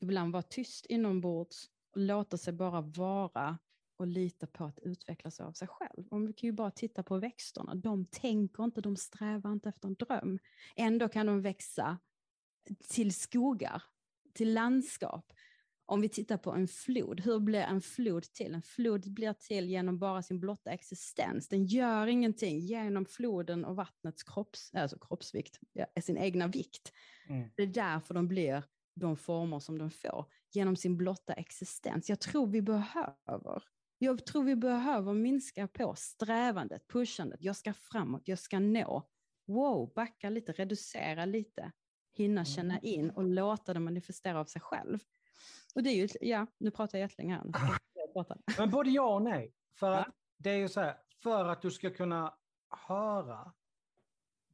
[0.00, 3.58] ibland vara tyst inombords och låta sig bara vara
[3.98, 6.08] och lita på att utveckla sig av sig själv.
[6.10, 9.88] Om vi kan ju bara titta på växterna, de tänker inte, de strävar inte efter
[9.88, 10.38] en dröm.
[10.76, 11.98] Ändå kan de växa
[12.88, 13.82] till skogar,
[14.34, 15.32] till landskap.
[15.86, 18.54] Om vi tittar på en flod, hur blir en flod till?
[18.54, 21.48] En flod blir till genom bara sin blotta existens.
[21.48, 25.58] Den gör ingenting genom floden och vattnets kropps, alltså kroppsvikt,
[26.00, 26.92] sin egna vikt.
[27.28, 27.50] Mm.
[27.56, 28.62] Det är därför de blir
[28.94, 32.08] de former som de får, genom sin blotta existens.
[32.08, 33.62] Jag tror vi behöver,
[33.98, 37.42] jag tror vi behöver minska på strävandet, pushandet.
[37.42, 39.08] Jag ska framåt, jag ska nå.
[39.46, 41.72] Wow, backa lite, reducera lite,
[42.12, 44.98] hinna känna in och låta det manifestera av sig själv.
[45.74, 47.44] Och det är ju, ja, nu pratar jag jättelänge här.
[48.58, 49.54] Men både ja och nej.
[49.78, 52.34] För att det är ju så här, för att du ska kunna
[52.88, 53.52] höra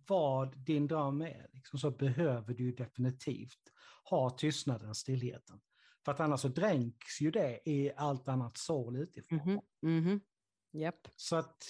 [0.08, 3.60] vad din dröm är, liksom, så behöver du definitivt
[4.04, 5.60] ha tystnaden, stillheten.
[6.04, 9.38] För att annars så dränks ju det i allt annat sorl utifrån.
[9.82, 10.20] Mhm, mhm.
[10.72, 11.64] Japp, Så att,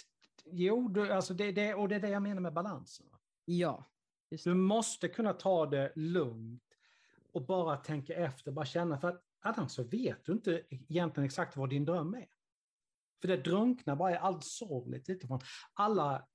[0.45, 3.07] jo, du, alltså det, det, och det är det jag menar med balansen.
[3.45, 3.91] ja.
[4.45, 6.63] Du måste kunna ta det lugnt
[7.33, 11.57] och bara tänka efter, bara känna, för att annars så vet du inte egentligen exakt
[11.57, 12.29] vad din dröm är.
[13.21, 15.41] För det drunknar bara i allt sorgligt utifrån.
[15.75, 16.27] Alla,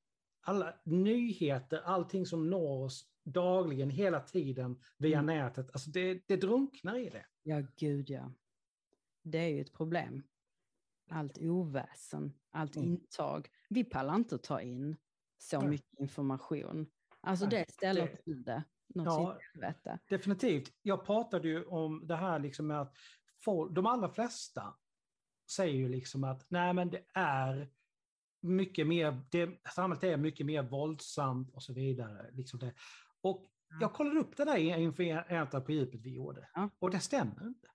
[0.42, 5.26] alla nyheter, allting som når oss dagligen, hela tiden via Mm.
[5.38, 7.26] nätet, alltså det, det drunknar i det.
[7.50, 8.32] Ja, gud ja.
[9.24, 10.24] Det är ju ett problem.
[11.10, 12.90] Allt oväsen, allt Mm.
[12.90, 13.50] intag.
[13.70, 14.98] Vi pallar inte att ta in
[15.38, 16.88] så mycket information.
[17.22, 18.64] Alltså det ställer till det.
[18.88, 19.98] Något Ja.
[20.10, 20.74] Definitivt.
[20.82, 22.96] Jag pratade ju om det här liksom med att
[23.44, 24.76] folk, de allra flesta
[25.52, 27.70] säger ju liksom att nej men det är
[28.42, 32.32] mycket mer, det, samhället är mycket mer våldsamt och så vidare.
[32.32, 32.74] Liksom det.
[33.22, 36.50] Och jag kollade upp det där inför en på djupet vi gjorde.
[36.54, 36.70] Ja.
[36.80, 37.68] Och det stämmer inte.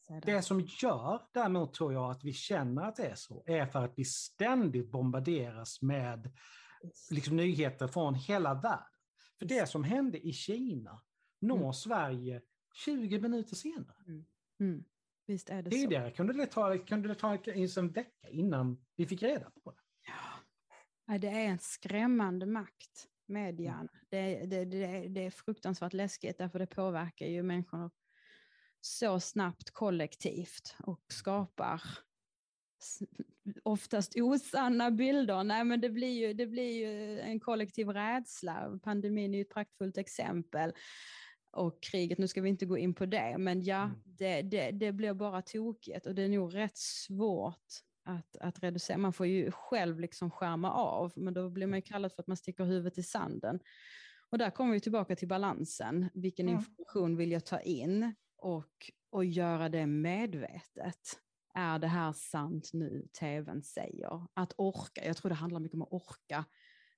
[0.00, 0.20] Så det.
[0.20, 3.84] Det som gör däremot tror jag att vi känner att det är så, är för
[3.84, 6.32] att vi ständigt bombarderas med
[7.10, 8.86] liksom, nyheter från hela världen.
[9.38, 11.02] För det som hände i Kina
[11.40, 11.72] når Mm.
[11.72, 12.42] Sverige
[12.84, 13.96] 20 minuter senare.
[14.60, 14.84] Mm.
[15.26, 15.76] Visst är det så.
[15.76, 19.70] Tidigare kunde det ta, kunde det ta ens en vecka innan vi fick reda på
[19.70, 19.80] det.
[21.06, 23.42] Ja, det är en skrämmande makt, Mm.
[23.42, 23.88] median.
[24.10, 27.90] Det, det, det, det är fruktansvärt läskigt därför det påverkar ju människor
[28.80, 31.82] så snabbt kollektivt och skapar
[33.62, 35.44] oftast osanna bilder.
[35.44, 38.78] Nej, men det blir, ju, det blir ju en kollektiv rädsla.
[38.82, 40.72] Pandemin är ju ett praktfullt exempel.
[41.50, 44.02] Och kriget, nu ska vi inte gå in på det, men ja, Mm.
[44.04, 47.66] det, det, det blir bara tokigt och det är nog rätt svårt
[48.04, 48.98] att, att reducera.
[48.98, 52.26] Man får ju själv liksom skärma av, men då blir man ju kallad för att
[52.26, 53.60] man sticker huvudet i sanden.
[54.30, 56.10] Och där kommer vi tillbaka till balansen.
[56.14, 56.58] Vilken Mm.
[56.60, 61.20] information vill jag ta in och, och göra det medvetet?
[61.54, 64.26] Är det här sant nu, tvn säger?
[64.34, 66.44] Att orka, jag tror det handlar mycket om att orka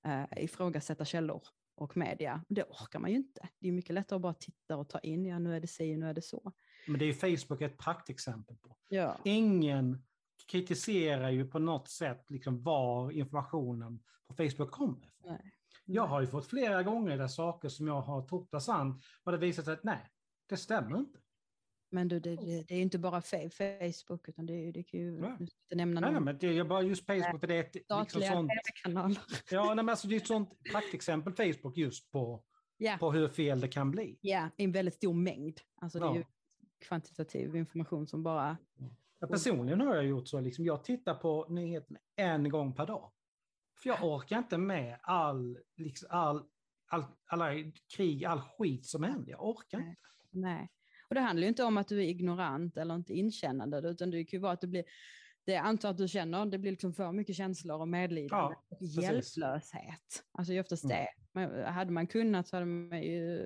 [0.05, 1.41] eh, ifrågasätta källor
[1.75, 2.45] och media.
[2.49, 3.49] Det orkar man ju inte.
[3.59, 5.97] Det är mycket lättare att bara titta och ta in, ja nu är det si,
[5.97, 6.51] nu är det så.
[6.87, 8.75] Men det är ju Facebook ett praktexempel på.
[8.87, 9.17] Ja.
[9.23, 10.03] Ingen
[10.45, 15.11] kritiserar ju på något sätt liksom var informationen på Facebook kommer ifrån.
[15.31, 15.53] Nej.
[15.85, 19.31] Jag har ju fått flera gånger där saker som jag har trott var sant och
[19.31, 20.09] det visar sig att nej,
[20.49, 21.19] det stämmer inte.
[21.91, 25.21] Men du, det, det, det är inte bara Facebook, utan det, är det kan ju...
[25.21, 25.37] Nej.
[25.39, 27.75] Inte nämna Nej, nej, någon men det är bara just Facebook, för det är ett
[27.75, 29.21] liksom sånt, tv-kanaler.
[29.51, 32.43] ja, nej, men alltså det är ett sånt praktexempel Facebook just på,
[32.77, 34.17] Ja, på hur fel det kan bli.
[34.21, 35.59] ja, i en väldigt stor mängd.
[35.81, 36.15] Alltså det är Ja.
[36.15, 36.23] ju
[36.87, 38.57] kvantitativ information som bara...
[39.19, 43.11] Ja, personligen har jag gjort så, liksom, jag tittar på nyheterna en gång per dag.
[43.83, 46.43] För jag orkar inte med all, liksom, all,
[46.87, 47.51] all, alla
[47.97, 49.31] krig, all skit som händer.
[49.31, 50.01] Jag orkar inte.
[50.31, 50.71] Nej.
[51.09, 54.25] Och det handlar ju inte om att du är ignorant eller inte inkännande, utan det
[54.25, 54.83] kan ju vara att det blir,
[55.45, 58.75] det jag antar att du känner, det blir liksom för mycket känslor och medlidande Ja,
[58.77, 60.23] och hjälplöshet.
[60.31, 60.97] Alltså det är oftast Mm.
[60.97, 61.07] det.
[61.33, 63.39] Men hade man kunnat så hade man ju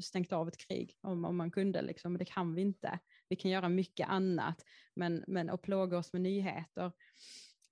[0.00, 2.12] stängt av ett krig om, om man kunde, liksom.
[2.12, 2.98] men det kan vi inte.
[3.28, 6.92] Vi kan göra mycket annat, men, men att plåga oss med nyheter,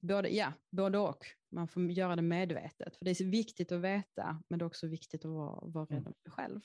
[0.01, 1.27] både, ja, både och.
[1.51, 4.87] Man får göra det medvetet, för det är viktigt att veta, men det är också
[4.87, 6.07] viktigt att vara, vara rädd Mm.
[6.07, 6.61] om sig själv.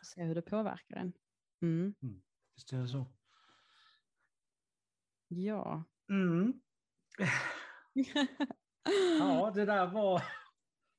[0.00, 1.12] Och se hur det påverkar en.
[1.62, 1.94] Mm.
[2.54, 3.06] Visst är det så.
[5.28, 5.84] Ja.
[6.10, 6.60] Mm.
[9.18, 10.22] Ja, det där var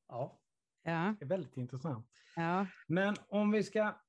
[0.08, 0.42] ja,
[0.84, 2.08] ja, det är väldigt intressant.
[2.36, 4.02] ja, Men om vi ska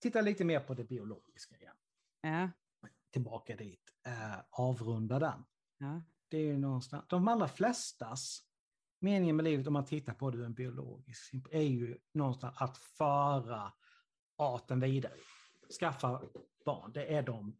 [0.00, 1.76] titta lite mer på det biologiska igen.
[2.20, 2.50] Ja,
[3.12, 3.94] Tillbaka dit.
[4.06, 5.44] Eh, avrunda den.
[5.78, 8.42] ja, Det är ju någonstans, de allra flestas
[9.00, 12.78] meningen med livet om man tittar på det ur en biologisk är ju någonstans att
[12.78, 13.72] föra
[14.36, 15.12] arten vidare.
[15.80, 16.22] Skaffa
[16.64, 16.92] barn.
[16.92, 17.56] Det är, de,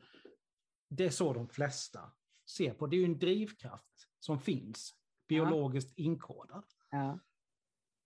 [0.89, 2.13] det är så de flesta
[2.57, 2.87] ser på.
[2.87, 4.95] Det är ju en drivkraft som finns
[5.29, 6.65] biologiskt inkodad.
[6.91, 7.19] ja.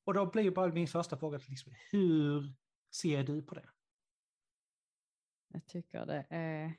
[0.05, 2.55] Och då blir bara min första fråga Lisbeth, hur
[2.95, 3.69] ser du på det?
[5.53, 6.75] Jag tycker det är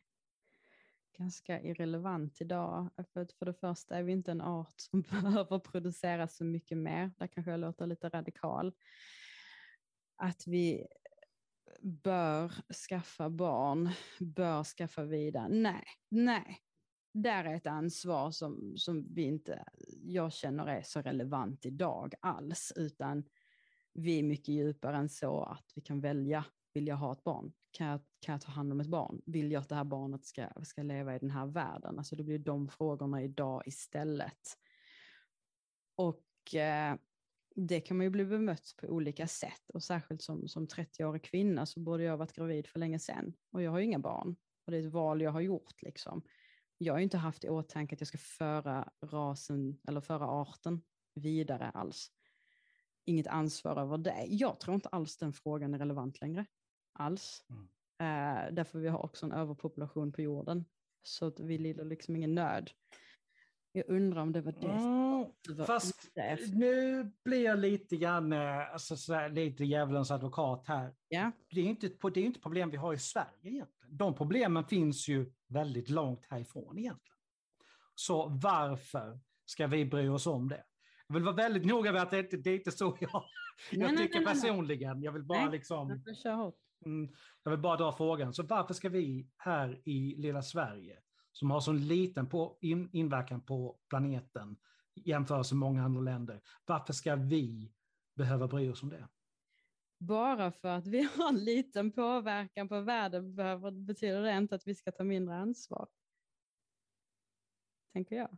[1.18, 2.90] ganska irrelevant idag.
[3.14, 7.12] För, för det första är vi inte en art som behöver producera så mycket mer.
[7.18, 8.74] Där kanske jag låter lite radikal.
[10.16, 10.88] Att vi
[11.82, 12.52] bör
[12.90, 15.48] skaffa barn, bör skaffa vidare.
[15.50, 16.60] Nej, nej.
[17.14, 19.66] Där är ett ansvar som, som vi inte,
[20.04, 23.24] jag känner är så relevant idag alls, utan
[23.94, 27.54] vi är mycket djupare än så att vi kan välja, vill jag ha ett barn?
[27.74, 29.22] Kan jag, kan jag ta hand om ett barn?
[29.26, 31.98] Vill jag att det här barnet ska, ska leva i den här världen?
[31.98, 34.58] Alltså det blir de frågorna idag istället.
[35.96, 36.96] Och eh,
[37.56, 41.66] det kan man ju bli bemött på olika sätt och särskilt som, som 30-årig kvinna
[41.66, 44.36] så borde jag ha varit gravid för länge sedan och jag har ju inga barn
[44.66, 46.24] och det är ett val jag har gjort liksom.
[46.78, 50.82] Jag har ju inte haft i åtanke att jag ska föra rasen eller föra arten
[51.16, 52.12] vidare alls.
[53.06, 54.26] Inget ansvar över det.
[54.28, 56.46] Jag tror inte alls den frågan är relevant längre.
[56.94, 57.46] Alls.
[57.50, 57.64] Mm.
[58.00, 60.66] Eh, därför vi har också en överpopulation på jorden.
[61.04, 62.72] Så att vi lider liksom ingen nöd.
[63.72, 64.68] Jag undrar om det var det.
[64.68, 66.12] Mm, du var fast
[66.54, 70.94] nu blir jag lite grann, eh, alltså, så här, lite djävulens advokat här.
[71.08, 73.98] Ja, Det är inte det är inte problem vi har i Sverige egentligen.
[73.98, 77.18] De problemen finns ju väldigt långt härifrån egentligen.
[77.96, 80.64] Så varför ska vi bry oss om det?
[81.08, 83.10] Jag vill vara väldigt noga med att det det är inte så jag,
[83.72, 84.42] Nej, jag nej, tycker nej, nej, nej.
[84.42, 85.04] personligen.
[85.04, 85.52] Jag vill bara Nej.
[85.52, 85.90] liksom...
[85.90, 86.54] jag
[86.86, 88.34] Mm, jag vill bara dra frågan.
[88.34, 91.00] Så varför ska vi här i lilla Sverige,
[91.32, 94.58] som har så liten på, in, inverkan på planeten
[94.96, 97.74] jämfört med många andra länder, varför ska vi
[98.16, 99.08] behöva bry oss om det?
[100.00, 104.68] Bara för att vi har en liten påverkan på världen behöver, betyder det inte att
[104.68, 105.88] vi ska ta mindre ansvar.
[107.94, 108.38] Tänker jag.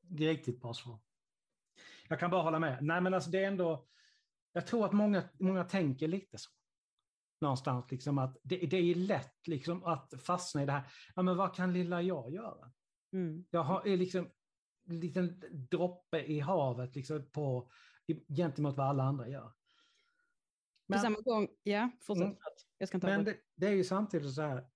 [0.00, 0.98] Det är riktigt bra svar.
[2.08, 2.82] Jag kan bara hålla med.
[2.82, 3.88] Nej, men alltså det är ändå,
[4.52, 6.50] jag tror att många, många tänker lite så.
[7.40, 10.82] Någonstans liksom att det, det är lätt liksom att fastna i det här,
[11.14, 12.72] ja men vad kan lilla jag göra?
[13.12, 13.44] Mm.
[13.50, 14.30] Jag har är liksom
[14.88, 17.70] en liten droppe i havet liksom på,
[18.36, 19.48] gentemot vad alla andra gör.
[19.48, 19.54] På
[20.86, 22.24] Men, samma gång, ja, fortsätt.
[22.24, 22.38] Mm.
[22.78, 24.68] Jag ska inte men det, det är ju samtidigt så här,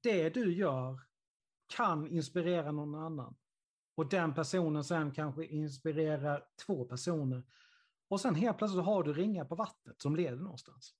[0.00, 1.00] det du gör
[1.66, 3.36] kan inspirera någon annan.
[3.94, 7.42] Och den personen sen kanske inspirerar två personer.
[8.08, 10.94] Och sen helt plötsligt har du ringar på vattnet som leder någonstans.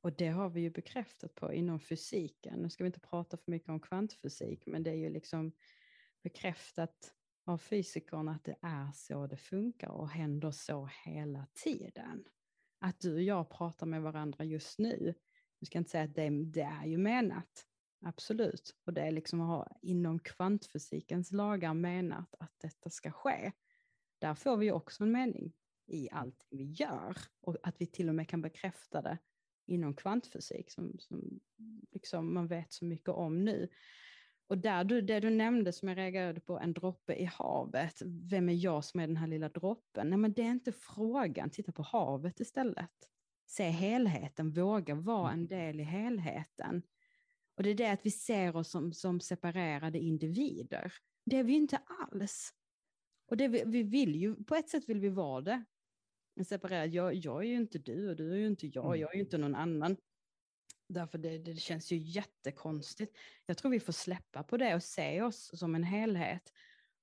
[0.00, 2.58] Och det har vi ju bekräftat på inom fysiken.
[2.58, 5.52] Nu ska vi inte prata för mycket om kvantfysik, men det är ju liksom
[6.22, 12.24] bekräftat av fysikerna att det är så det funkar och händer så hela tiden.
[12.78, 15.14] Att du och jag pratar med varandra just nu,
[15.60, 17.66] nu ska inte säga att det, det är ju menat,
[18.00, 18.76] absolut.
[18.84, 23.52] Och det är liksom att ha inom kvantfysikens lagar menat att detta ska ske.
[24.18, 25.52] Där får vi också en mening
[25.86, 29.18] i allt vi gör och att vi till och med kan bekräfta det
[29.70, 31.40] inom kvantfysik som, som
[31.90, 33.68] liksom man vet så mycket om nu.
[34.46, 38.48] Och där du, det du nämnde som jag reagerade på, en droppe i havet, vem
[38.48, 40.10] är jag som är den här lilla droppen?
[40.10, 42.90] Nej men det är inte frågan, titta på havet istället.
[43.46, 46.82] Se helheten, våga vara en del i helheten.
[47.56, 50.92] Och det är det att vi ser oss som, som separerade individer.
[51.24, 52.54] Det är vi inte alls.
[53.26, 55.64] Och det vi, vi vill ju, på ett sätt vill vi vara det.
[56.44, 59.00] Separerad, jag, jag är ju inte du och du är ju inte jag, Mm.
[59.00, 59.96] jag är ju inte någon annan.
[60.88, 63.16] Därför det, det känns ju jättekonstigt.
[63.46, 66.52] Jag tror vi får släppa på det och se oss som en helhet.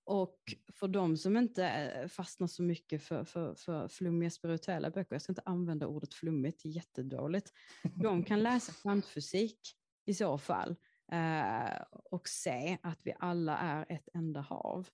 [0.04, 0.38] Och
[0.73, 5.21] för de som inte eh, fastnar så mycket för, för, för flummiga spirituella böcker, jag
[5.21, 7.54] ska inte använda ordet flummigt, det är jättedåligt.
[7.95, 9.60] De kan läsa kvantfysik
[10.06, 10.76] i så fall
[11.12, 14.89] eh, och se att vi alla är ett enda hav.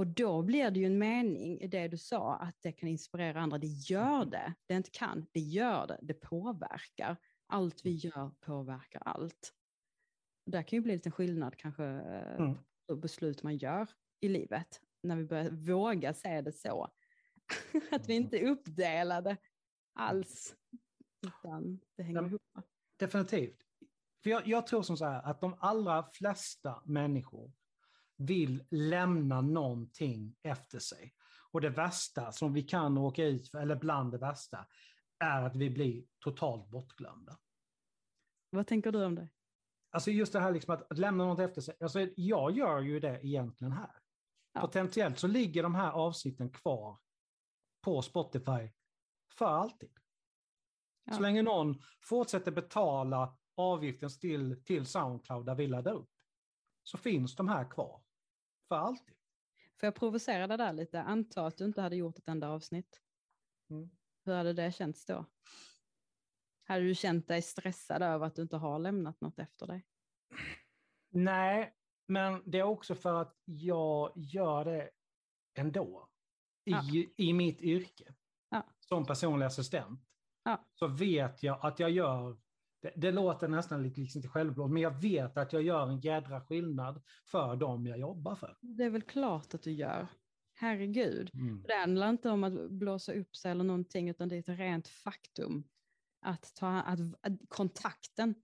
[0.00, 3.40] Och då blir det ju en mening i det du sa, att det kan inspirera
[3.40, 3.58] andra.
[3.58, 4.54] Det gör det.
[4.66, 5.98] Det inte kan, det gör det.
[6.02, 7.16] Det påverkar.
[7.46, 9.52] Allt vi gör påverkar allt.
[10.46, 12.58] Där kan ju bli lite skillnad kanske eh, Mm.
[12.88, 13.88] på beslut man gör
[14.20, 14.80] i livet.
[15.02, 16.88] När vi börjar våga se det så.
[17.90, 19.36] att vi inte är uppdelade
[19.94, 20.56] alls.
[21.26, 22.26] Utan det hänger Ja.
[22.26, 22.42] ihop.
[22.96, 23.62] Definitivt.
[24.22, 27.52] För jag, jag tror som så här att de allra flesta människor
[28.20, 31.14] vill lämna någonting efter sig.
[31.52, 34.66] Och det värsta som vi kan råka ut för, eller bland det värsta,
[35.18, 37.38] är att vi blir totalt bortglömda.
[38.50, 39.28] Vad tänker du om det?
[39.90, 41.76] Alltså just det här liksom att, att lämna något efter sig.
[41.80, 43.94] Alltså jag gör ju det egentligen här.
[44.52, 44.60] Ja.
[44.60, 46.98] Potentiellt så ligger de här avsnitten kvar
[47.80, 48.70] på Spotify
[49.38, 49.92] för alltid.
[51.04, 51.12] Ja.
[51.12, 56.10] Så länge någon fortsätter betala avgiften till, till Soundcloud där vi laddar upp,
[56.82, 58.02] så finns de här kvar
[58.70, 59.14] för alltid.
[59.80, 61.02] Får jag provocera det där lite?
[61.02, 63.00] Anta att du inte hade gjort ett enda avsnitt.
[63.70, 63.90] Mm.
[64.24, 65.26] Hur hade det känts då?
[66.64, 69.86] Hade du känt dig stressad över att du inte har lämnat något efter dig?
[71.08, 71.74] Nej,
[72.06, 74.90] men det är också för att jag gör det
[75.54, 76.08] ändå.
[76.64, 76.82] I, Ja.
[77.16, 78.14] i mitt yrke.
[78.48, 78.66] Ja.
[78.78, 80.00] Som personlig assistent.
[80.42, 80.64] Ja.
[80.72, 82.40] Så vet jag att jag gör,
[82.80, 86.00] det, det låter nästan lite liksom till självblåst, men jag vet att jag gör en
[86.00, 88.56] jädra skillnad för dem jag jobbar för.
[88.60, 90.08] Det är väl klart att du gör.
[90.54, 91.30] Herregud.
[91.66, 94.88] Det handlar inte om att blåsa upp sig eller någonting, utan det är ett rent
[94.88, 95.64] faktum.
[96.22, 98.34] Att ta att, att kontakten,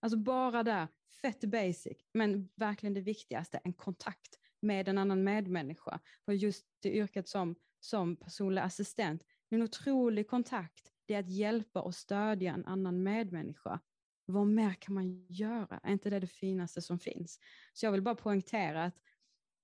[0.00, 0.88] alltså bara där,
[1.22, 6.00] fett basic, men verkligen det viktigaste, en kontakt med en annan medmänniska.
[6.24, 10.92] Och just det yrket som, som personlig assistent, det är en otrolig kontakt.
[11.08, 13.80] Det är att hjälpa och stödja en annan medmänniska.
[14.26, 15.80] Vad mer kan man göra?
[15.82, 17.38] Är inte det det finaste som finns?
[17.72, 19.02] Så jag vill bara poängtera att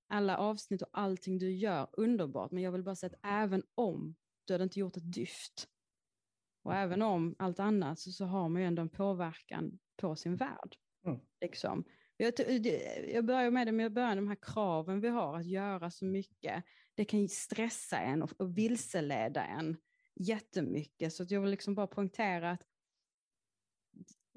[0.09, 4.15] alla avsnitt och allting du gör, underbart, men jag vill bara säga att även om
[4.45, 5.69] du hade inte gjort ett dyft,
[6.63, 10.37] och även om allt annat, så, så har man ju ändå en påverkan på sin
[10.37, 10.77] värld.
[11.07, 11.21] Mm.
[11.41, 11.85] Liksom.
[12.17, 12.33] Jag,
[13.09, 15.91] jag börjar med det, men jag börjar med de här kraven vi har att göra
[15.91, 16.65] så mycket.
[16.95, 19.77] Det kan stressa en och, och vilseleda en
[20.17, 21.13] jättemycket.
[21.13, 22.63] Så att jag vill liksom bara poängtera att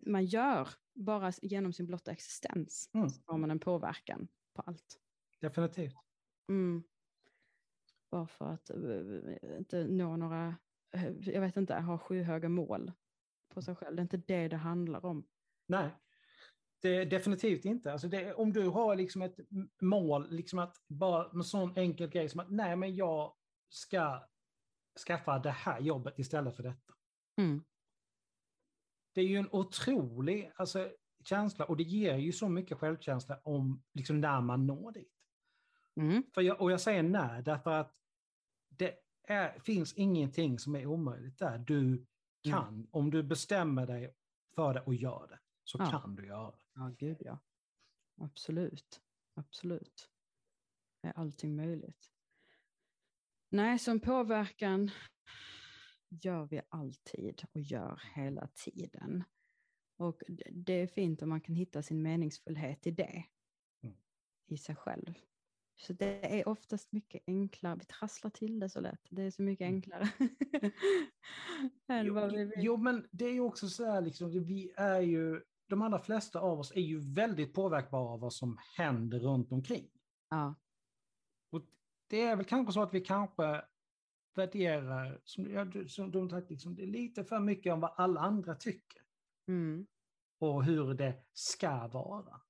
[0.06, 3.10] man gör bara genom sin blotta existens Mm.
[3.10, 5.00] så har man en påverkan på allt.
[5.42, 5.96] Definitivt.
[6.50, 6.84] Mm.
[8.12, 10.56] Bara för att eh, inte nå några,
[10.94, 12.92] eh, jag vet inte, ha skyhöga mål
[13.54, 13.96] på sig själv.
[13.96, 15.28] Det är inte det det handlar om.
[15.68, 15.90] Nej,
[16.82, 17.92] det är definitivt inte.
[17.92, 19.40] Alltså det, om du har liksom ett
[19.82, 23.34] mål, liksom att bara en sån enkel grej som att nej, men jag
[23.70, 24.28] ska
[24.98, 26.94] skaffa det här jobbet istället för detta.
[27.38, 27.64] Mm.
[29.14, 30.92] Det är ju en otrolig alltså,
[31.24, 35.14] känsla och det ger ju så mycket självkänsla om liksom, när man når dit.
[35.96, 36.24] Mm.
[36.34, 38.02] För jag, och jag säger när, därför att
[38.70, 41.58] det är, finns ingenting som är omöjligt där.
[41.58, 42.06] Du
[42.44, 44.16] kan, om du bestämmer dig
[44.56, 45.92] för det och gör det, så Ja.
[45.92, 46.58] kan du göra det.
[46.74, 47.40] Ja, gud ja.
[48.22, 49.02] Absolut.
[49.34, 50.10] Absolut.
[51.02, 52.12] Är allting möjligt.
[53.50, 54.92] Nej, som påverkan
[56.10, 59.24] gör vi alltid och gör hela tiden.
[59.98, 60.22] Och
[60.52, 63.24] det är fint om man kan hitta sin meningsfullhet i det.
[63.84, 63.96] Mm.
[64.48, 65.14] I sig själv.
[65.80, 67.76] Så det är oftast mycket enklare.
[67.80, 69.02] Vi trasslar till det så lätt.
[69.10, 69.76] Det är så mycket Mm.
[69.76, 70.10] enklare.
[71.88, 72.52] än vad vi Jo, vill.
[72.58, 76.40] jo, men det är ju också så här, liksom, vi är ju, de allra flesta
[76.40, 79.90] av oss är ju väldigt påverkbara av vad som händer runt omkring.
[80.30, 80.56] Ja.
[81.52, 81.66] Och
[82.08, 83.66] det är väl kanske så att vi kanske
[84.36, 88.22] värderar, som, ja, du- som sagt, liksom, det är lite för mycket om vad alla
[88.22, 89.02] andra tycker
[89.48, 89.88] Mm.
[90.40, 92.42] och hur det ska vara.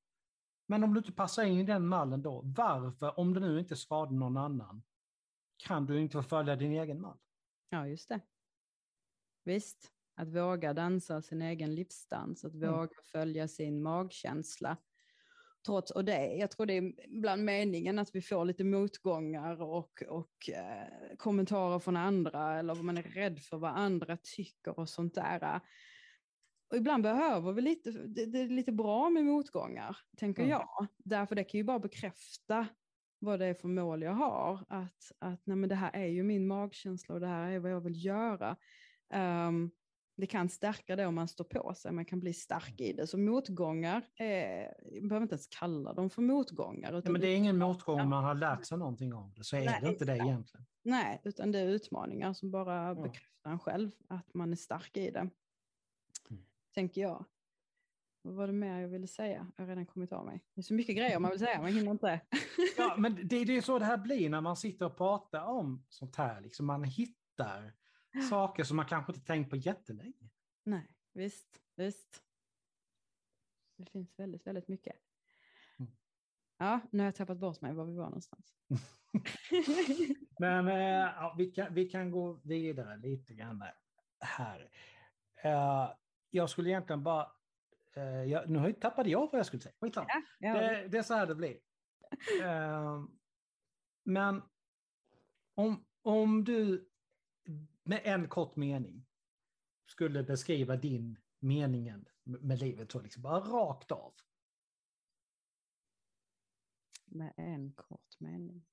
[0.68, 3.76] Men om du inte passar in i den mallen då, varför, om du nu inte
[3.76, 4.84] skadar någon annan,
[5.58, 7.18] kan du inte följa din egen mall?
[7.70, 8.20] ja, just det.
[9.44, 9.94] Visst.
[10.16, 12.72] Att våga dansa sin egen livsdans, att Mm.
[12.74, 14.78] våga följa sin magkänsla.
[15.66, 20.04] Trots, och det, jag tror det är ibland meningen att vi får lite motgångar och,
[20.08, 24.90] och eh, kommentarer från andra eller vad man är rädd för vad andra tycker och
[24.90, 25.62] sånt där.
[26.72, 30.52] Och ibland behöver vi lite, det, det är lite bra med motgångar, tänker Mm.
[30.52, 30.88] jag.
[30.98, 32.68] Därför det kan ju bara bekräfta
[33.20, 34.66] vad det är för mål jag har.
[34.70, 37.72] Att, att nej men det här är ju min magkänsla och det här är vad
[37.72, 38.58] jag vill göra.
[39.14, 39.72] Ehm,
[40.18, 43.08] det kan stärka det om man står på sig, man kan bli stark i det.
[43.08, 46.92] Så motgångar, är, jag behöver inte ens kalla dem för motgångar.
[46.92, 49.44] Ja, Utan men det är ingen motgång om man har lärt sig någonting om det,
[49.44, 50.66] så är Nej, det inte det egentligen.
[50.84, 52.96] Nej, utan det är utmaningar som bara Ja.
[52.96, 55.20] bekräftar en själv, att man är stark i det.
[56.30, 56.44] Mm.
[56.74, 57.26] Tänker jag.
[58.22, 59.52] Vad var det mer jag ville säga?
[59.56, 60.44] Jag har redan kommit av mig.
[60.54, 62.22] Det är så mycket grejer man vill säga, man hinner inte.
[62.78, 65.86] Ja, men det, det är så det här blir när man sitter och pratar om
[65.90, 66.42] sånt här.
[66.42, 67.74] Liksom man hittar
[68.22, 70.30] saker som man kanske inte tänkt på jättelänge.
[70.64, 72.24] Nej, visst, visst.
[73.78, 74.96] Det finns väldigt, väldigt mycket.
[75.80, 75.92] Mm.
[76.58, 78.56] Ja, nu har jag tappat bort mig var vi var någonstans.
[80.40, 83.64] Men eh, ja, vi, kan, vi kan gå vidare lite grann
[84.20, 84.70] här.
[85.44, 85.90] Eh,
[86.30, 87.32] jag skulle egentligen bara...
[87.94, 89.76] Eh, jag, nu tappade jag vad jag skulle säga.
[89.82, 90.08] Skitsamma.
[90.40, 91.60] ja, Det, det är så här det blir.
[94.04, 94.42] Men
[95.56, 96.90] om, om du
[97.88, 99.06] med en kort mening
[99.86, 104.14] skulle beskriva din meningen med livet, så liksom bara rakt av.
[107.06, 108.66] Med en kort mening.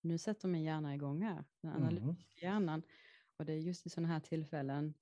[0.00, 2.82] Nu sätter min hjärna igång här, den analytiska hjärnan.
[3.36, 4.94] Och det är just i sådana här tillfällen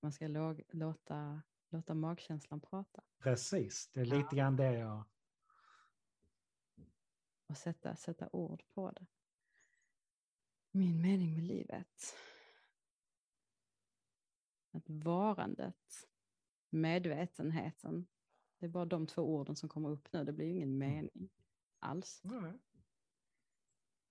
[0.00, 3.02] man ska låg, låta, låta magkänslan prata.
[3.18, 5.04] Precis, det är lite grann det jag...
[7.50, 9.06] och sätta, sätta ord på det.
[10.70, 12.14] Min mening med livet.
[14.70, 16.08] Att varandet,
[16.70, 18.06] medvetenheten,
[18.58, 20.24] det är bara de två orden som kommer upp nu.
[20.24, 21.30] Det blir ju ingen mening
[21.78, 22.20] alls.
[22.24, 22.58] Nej.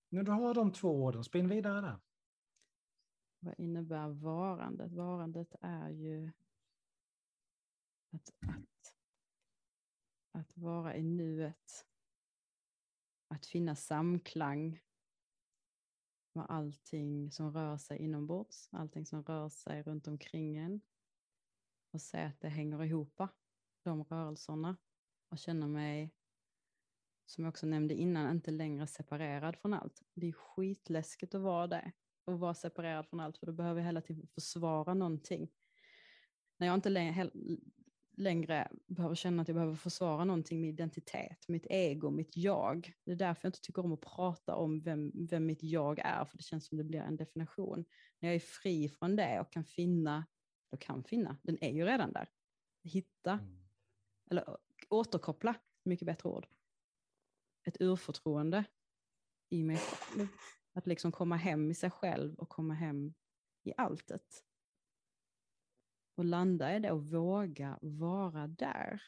[0.10, 2.00] När du har de två orden, spinn vidare där.
[3.40, 4.92] Vad innebär varandet?
[4.92, 6.32] Varandet är ju
[8.12, 8.96] att, att,
[10.32, 11.89] att vara i nuet.
[13.32, 14.80] Att finna samklang
[16.34, 20.82] med allting som rör sig inombords, allting som rör sig runt omkring en.
[21.91, 23.21] Och se att det hänger ihop,
[23.84, 24.77] de rörelserna.
[25.30, 26.15] Och känna mig,
[27.25, 30.03] som jag också nämnde innan, inte längre separerad från allt.
[30.13, 31.91] Det är skitläskigt att vara det
[32.25, 35.51] och vara separerad från allt, för då behöver jag hela tiden försvara någonting.
[36.57, 37.32] När jag inte längre,
[38.20, 42.93] längre behöver känna att jag behöver försvara någonting med identitet, mitt ego, mitt jag.
[43.05, 46.26] Det är därför jag inte tycker om att prata om vem, vem mitt jag är,
[46.26, 47.86] för det känns som det blir en definition.
[48.20, 50.26] När jag är fri från det och kan finna,
[50.70, 52.30] och kan finna, den är ju redan där.
[52.84, 53.59] Hitta, Mm.
[54.32, 54.57] eller
[54.89, 56.47] återkoppla, mycket bättre ord.
[57.67, 58.63] Ett urförtroende
[59.49, 60.28] i mig själv.
[60.74, 63.13] Att liksom komma hem i sig själv och komma hem
[63.63, 64.43] i alltet.
[66.20, 69.01] Och landa i det och våga vara där.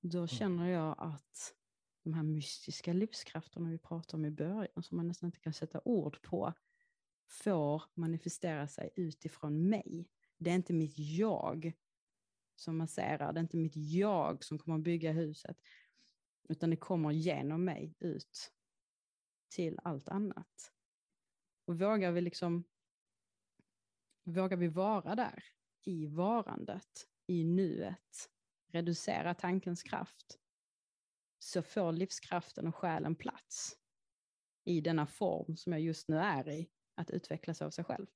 [0.00, 1.54] Då känner jag att
[2.02, 5.80] de här mystiska livskrafterna vi pratade om i början, som man nästan inte kan sätta
[5.84, 6.52] ord på,
[7.28, 10.08] får manifestera sig utifrån mig.
[10.38, 11.72] Det är inte mitt jag
[12.56, 15.56] som masserar, det är inte mitt jag som kommer att bygga huset,
[16.48, 18.52] utan det kommer genom mig ut
[19.48, 20.72] till allt annat.
[21.64, 22.64] Och vågar vi liksom,
[24.24, 25.44] vågar vi vara där
[25.86, 28.30] i varandet, i nuet,
[28.66, 30.38] reducera tankens kraft,
[31.38, 33.78] så får livskraften och själen plats
[34.64, 38.06] i denna form som jag just nu är i, att utvecklas av sig själv.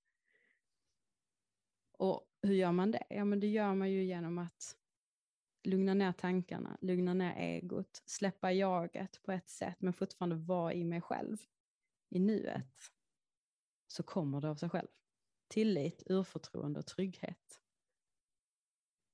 [1.92, 3.04] Och hur gör man det?
[3.08, 4.76] Ja, men det gör man ju genom att
[5.62, 10.84] lugna ner tankarna, lugna ner egot, släppa jaget på ett sätt, men fortfarande vara i
[10.84, 11.38] mig själv,
[12.08, 12.92] i nuet.
[13.86, 14.88] Så kommer det av sig själv.
[15.51, 17.61] Tillit, urförtroende och trygghet.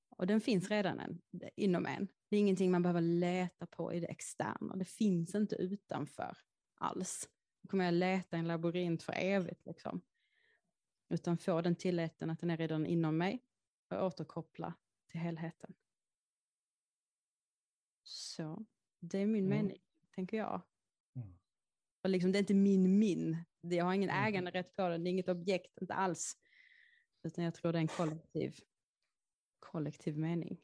[0.09, 1.21] Och den finns redan en,
[1.55, 2.07] inom en.
[2.29, 4.75] Det är ingenting man behöver leta på i det externa.
[4.75, 6.37] Det finns inte utanför
[6.75, 7.29] alls.
[7.61, 9.65] Då kommer jag leta i en labyrint för evigt.
[9.65, 10.01] Liksom.
[11.09, 13.43] Utan få den tilliten att den är redan inom mig
[13.89, 14.73] och återkoppla
[15.07, 15.73] till helheten.
[18.03, 18.65] Så,
[18.99, 19.57] det är min Mm.
[19.57, 19.81] mening,
[20.15, 20.61] tänker jag.
[21.15, 21.27] Mm.
[22.03, 23.37] Och liksom, det är inte min min.
[23.75, 24.23] Jag har ingen Mm.
[24.27, 26.37] äganderätt på den, det är inget objekt, inte alls.
[27.23, 28.55] Utan jag tror det är en kollektiv,
[29.59, 30.57] kollektiv mening.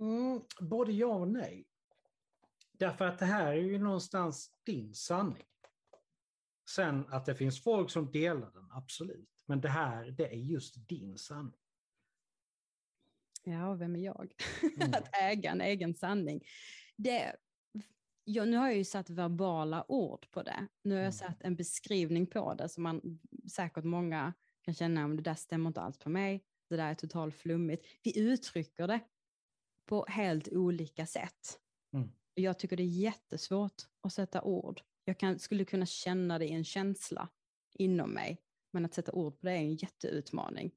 [0.00, 1.66] Mm, både ja och nej.
[2.72, 5.46] Därför att det här är ju någonstans din sanning.
[6.70, 9.42] Sen att det finns folk som delar den, absolut.
[9.46, 11.60] Men det här, det är just din sanning.
[13.44, 14.32] Ja, vem är jag?
[14.76, 14.94] Mm.
[14.94, 16.40] att äga en egen sanning.
[16.96, 17.36] Det,
[18.24, 20.66] ja, nu har jag ju satt verbala ord på det.
[20.82, 21.12] Nu har jag Mm.
[21.12, 23.20] satt en beskrivning på det som man
[23.52, 26.44] säkert många kan känna, om det där stämmer inte alls på mig.
[26.68, 27.86] Det där är totalt flummigt.
[28.02, 29.00] Vi uttrycker det
[29.86, 31.60] på helt olika sätt.
[31.94, 32.08] Mm.
[32.34, 34.80] Jag tycker det är jättesvårt att sätta ord.
[35.04, 37.28] Jag kan, skulle kunna känna det i en känsla
[37.74, 38.38] inom mig,
[38.72, 40.72] men att sätta ord på det är en jätteutmaning.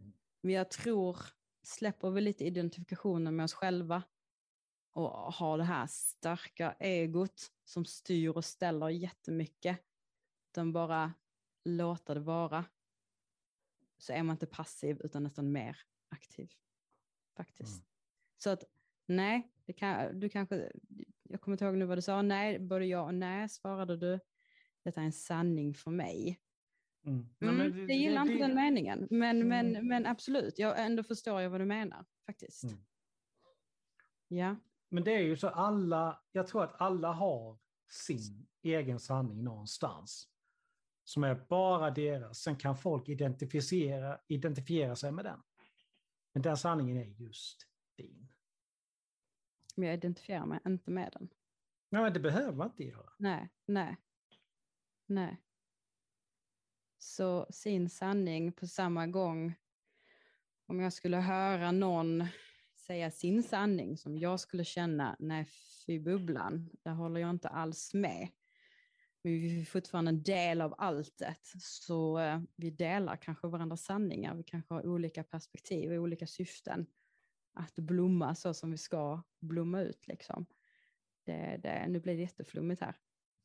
[0.00, 0.12] Mm.
[0.42, 1.18] Men jag tror,
[1.66, 4.02] släpper vi lite identifikationen med oss själva
[4.94, 9.78] och har det här starka egot som styr och ställer jättemycket,
[10.50, 11.12] utan bara
[11.64, 12.64] låta det vara,
[13.98, 15.78] så är man inte passiv utan nästan mer
[16.08, 16.50] aktiv.
[17.36, 17.74] Faktiskt.
[17.74, 17.84] Mm.
[18.38, 18.64] Så att
[19.06, 20.72] nej, det kan, du kanske,
[21.22, 24.20] jag kommer inte ihåg nu vad du sa, nej, både ja och nej svarade du.
[24.82, 26.40] Detta är en sanning för mig.
[27.06, 27.28] Mm.
[27.38, 29.48] Nej, Mm, men jag gillar inte den meningen, men, Mm.
[29.48, 32.64] men, men absolut, jag ändå förstår jag vad du menar faktiskt.
[32.64, 32.76] Mm.
[34.28, 34.56] Ja,
[34.94, 37.58] Men det är ju så alla, jag tror att alla har
[37.90, 40.28] sin egen sanning någonstans.
[41.04, 42.38] Som är bara deras.
[42.38, 45.42] Sen kan folk identifiera, identifiera sig med den.
[46.32, 47.66] Men den sanningen är just
[47.96, 48.32] din.
[49.76, 51.28] men jag identifierar mig inte med den.
[51.88, 53.12] Nej, men det behöver man inte göra.
[53.18, 53.96] Nej, nej,
[55.06, 55.42] nej.
[56.98, 59.54] Så sin sanning på samma gång,
[60.66, 62.24] om jag skulle höra någon
[62.86, 65.46] säga sin sanning som jag skulle känna, nej
[65.86, 68.28] fy bubblan, där håller jag inte alls med.
[69.22, 74.34] Men vi är fortfarande en del av alltet, så eh, vi delar kanske varandras sanningar,
[74.34, 76.86] vi kanske har olika perspektiv och olika syften
[77.54, 80.06] att blomma så som vi ska blomma ut.
[80.06, 80.46] Liksom.
[81.26, 82.96] Det, det, nu blir det jätteflummigt här.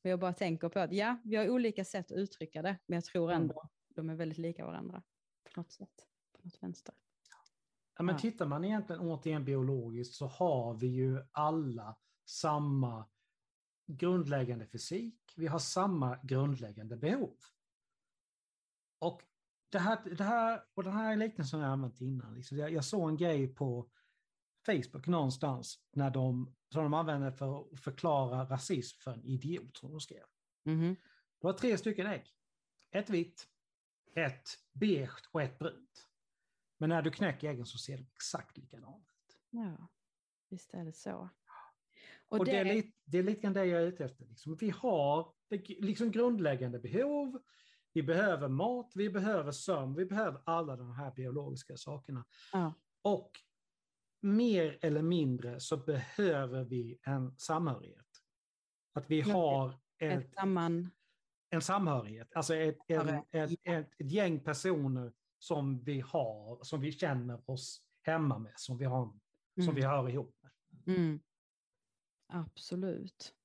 [0.04, 2.96] Men jag bara tänker på att ja, vi har olika sätt att uttrycka det, men
[2.96, 3.42] jag tror Mm.
[3.42, 5.04] ändå de är väldigt lika varandra
[5.44, 6.96] på något sätt, på något vänster.
[8.00, 13.06] Ja, men tittar man egentligen återigen biologiskt så har vi ju alla samma
[13.88, 15.34] grundläggande fysik.
[15.36, 17.38] Vi har samma grundläggande behov.
[19.00, 19.22] Och
[19.70, 22.36] det här, det här, och den här liknelsen har jag använt innan.
[22.36, 23.89] Liksom jag, jag såg en grej på
[24.66, 29.91] Facebook någonstans när de, som de använde för att förklara rasism för en idiot, som
[29.91, 30.26] de skrev.
[30.64, 30.95] Mhm.
[31.39, 32.34] Det var tre stycken ägg.
[32.91, 33.47] Ett vitt,
[34.16, 36.09] ett beige och ett brunt.
[36.80, 39.38] Men när du knäcker äggen så ser de exakt likadana ut.
[39.49, 39.89] Ja,
[40.49, 41.30] visst är det så.
[42.27, 44.25] Och, det, är lite, det är lite grann det jag är ute efter.
[44.25, 44.55] Liksom.
[44.55, 47.39] Vi har det- liksom grundläggande behov.
[47.93, 52.25] Vi behöver mat, vi behöver sömn, vi behöver alla de här biologiska sakerna.
[52.53, 52.73] Ja.
[53.01, 53.32] Och
[54.21, 58.05] mer eller mindre så behöver vi en samhörighet.
[58.93, 60.89] Att vi har ett ett, samman...
[61.49, 66.92] en samhörighet, alltså ett, en, ett, ett, ett gäng personer som vi har, som vi
[66.92, 69.06] känner oss hemma med, som vi, har,
[69.56, 69.76] som Mm.
[69.76, 70.52] vi hör ihop med.
[70.96, 71.20] Mm.
[72.28, 73.36] Absolut.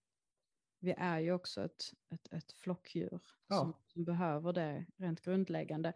[0.81, 1.83] Vi är ju också ett,
[2.15, 3.57] ett, ett flockdjur Ja.
[3.57, 5.93] som, som behöver det rent grundläggande.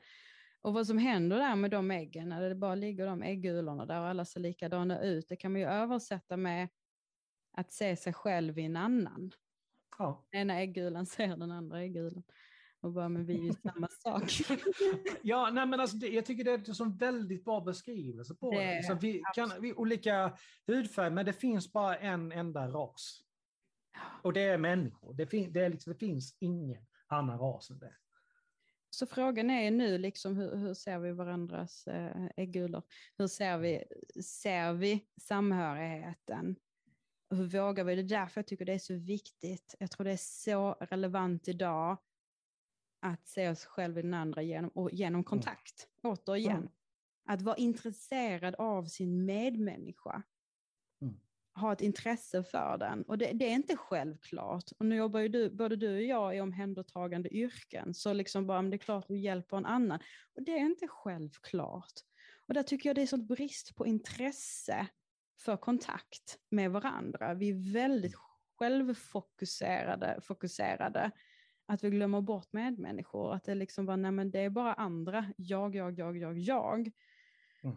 [0.60, 4.00] Och vad som händer där med de äggen, när det bara ligger de äggulorna där
[4.00, 6.68] och alla ser likadana ut, det kan man ju översätta med
[7.52, 9.32] att se sig själv i en annan.
[9.98, 10.26] Ja.
[10.30, 12.22] Ena äggulan ser den andra äggulan.
[12.80, 14.32] Och bara, men vi är ju samma sak.
[15.22, 18.58] Ja, nej, men alltså, det, jag tycker det är en väldigt bra beskrivelse på Det
[18.58, 18.74] det.
[18.74, 23.24] Liksom, vi kan vi olika hudfärg, men det finns bara en enda ras.
[24.22, 25.14] Och det är människor.
[25.14, 27.94] Det, fin, det, är liksom, det finns ingen annan ras än det.
[28.90, 32.82] Så frågan är nu liksom hur, hur ser vi varandras eh, äggulor?
[33.18, 33.84] Hur ser vi,
[34.22, 36.56] ser vi samhörigheten?
[37.30, 37.94] Hur vågar vi?
[37.94, 39.74] Det är därför jag tycker det är så viktigt.
[39.78, 41.98] Jag tror det är så relevant idag
[43.00, 45.88] att se oss själva i den andra genom, och genom kontakt.
[46.02, 46.56] Återigen.
[46.56, 46.68] Mm.
[47.24, 50.22] Att vara intresserad av sin medmänniska.
[51.02, 51.20] Mm.
[51.54, 53.02] Ha ett intresse för den.
[53.02, 54.72] Och det, det är inte självklart.
[54.78, 57.94] Och nu jobbar ju du, både du och jag i omhändertagande yrken.
[57.94, 60.00] Så liksom bara, men det är klart du hjälper en annan.
[60.34, 61.92] Och det är inte självklart.
[62.46, 64.86] Och där tycker jag det är sånt brist på intresse
[65.38, 67.34] för kontakt med varandra.
[67.34, 68.14] Vi är väldigt
[68.58, 71.10] självfokuserade, fokuserade,
[71.68, 73.34] att vi glömmer bort medmänniskor.
[73.34, 76.90] Att det liksom bara, nej men det är bara andra, jag, jag, jag, jag, jag.
[77.62, 77.76] Mm.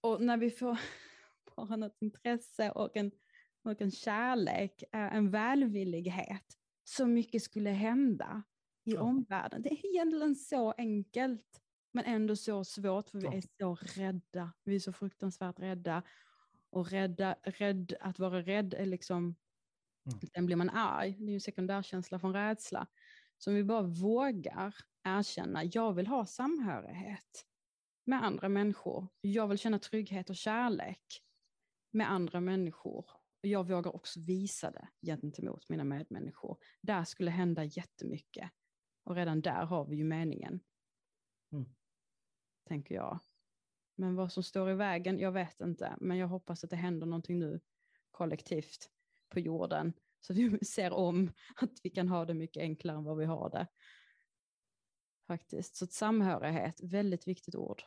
[0.00, 0.78] Och när vi får
[1.56, 3.12] bara något intresse och en,
[3.62, 6.44] och en kärlek, eh, en välvillighet,
[6.84, 8.42] så mycket skulle hända
[8.84, 9.00] i Ja.
[9.00, 9.62] omvärlden.
[9.62, 11.60] Det är egentligen så enkelt,
[11.92, 13.32] men ändå så svårt, för vi Ja.
[13.34, 14.52] är så rädda.
[14.64, 16.02] Vi är så fruktansvärt rädda.
[16.70, 19.34] Och rädda, rädd, att vara rädd är liksom,
[20.06, 20.20] Mm.
[20.34, 21.16] sen blir man arg.
[21.18, 22.86] Det är ju en sekundärkänsla från rädsla.
[23.38, 24.74] Så om vi bara vågar
[25.04, 27.46] erkänna, jag vill ha samhörighet
[28.04, 29.08] med andra människor.
[29.20, 31.22] Jag vill känna trygghet och kärlek
[31.90, 33.10] med andra människor.
[33.40, 36.58] Jag vågar också visa det gentemot mina medmänniskor.
[36.82, 38.50] Där skulle hända jättemycket.
[39.04, 40.60] Och redan där har vi ju meningen.
[41.52, 41.74] Mm.
[42.68, 43.18] Tänker jag.
[43.94, 45.96] Men vad som står i vägen, jag vet inte.
[46.00, 47.60] Men jag hoppas att det händer någonting nu
[48.10, 48.90] kollektivt
[49.28, 49.92] på jorden.
[50.20, 53.50] Så vi ser om att vi kan ha det mycket enklare än vad vi har
[53.50, 53.66] det.
[55.26, 55.76] Faktiskt.
[55.76, 57.82] Så samhörighet, väldigt viktigt ord.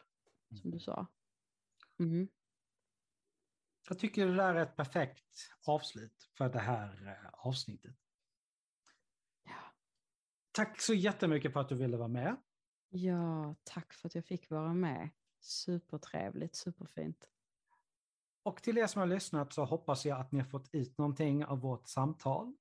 [0.62, 1.08] Som du sa.
[2.00, 2.28] Mm.
[3.90, 7.96] Jag tycker det där är ett perfekt avslut för det här eh, avsnittet.
[9.44, 9.74] Ja.
[10.52, 12.38] Tack så jättemycket för att du ville vara med.
[12.90, 15.10] ja, tack för att jag fick vara med.
[15.40, 17.30] Supertrevligt, superfint.
[18.44, 21.46] Och till er som har lyssnat så hoppas jag att ni har fått ut någonting
[21.46, 22.54] av vårt samtal.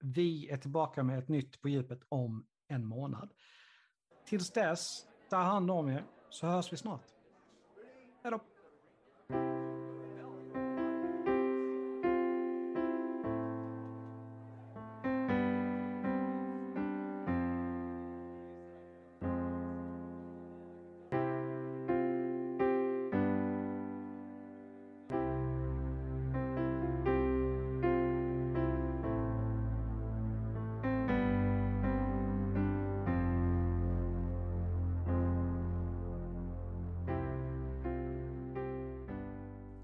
[0.00, 3.32] Vi är tillbaka med ett nytt på djupet om en månad.
[4.26, 7.04] Tills dess, ta hand om er så hörs vi snart.
[8.22, 8.55] Hej då!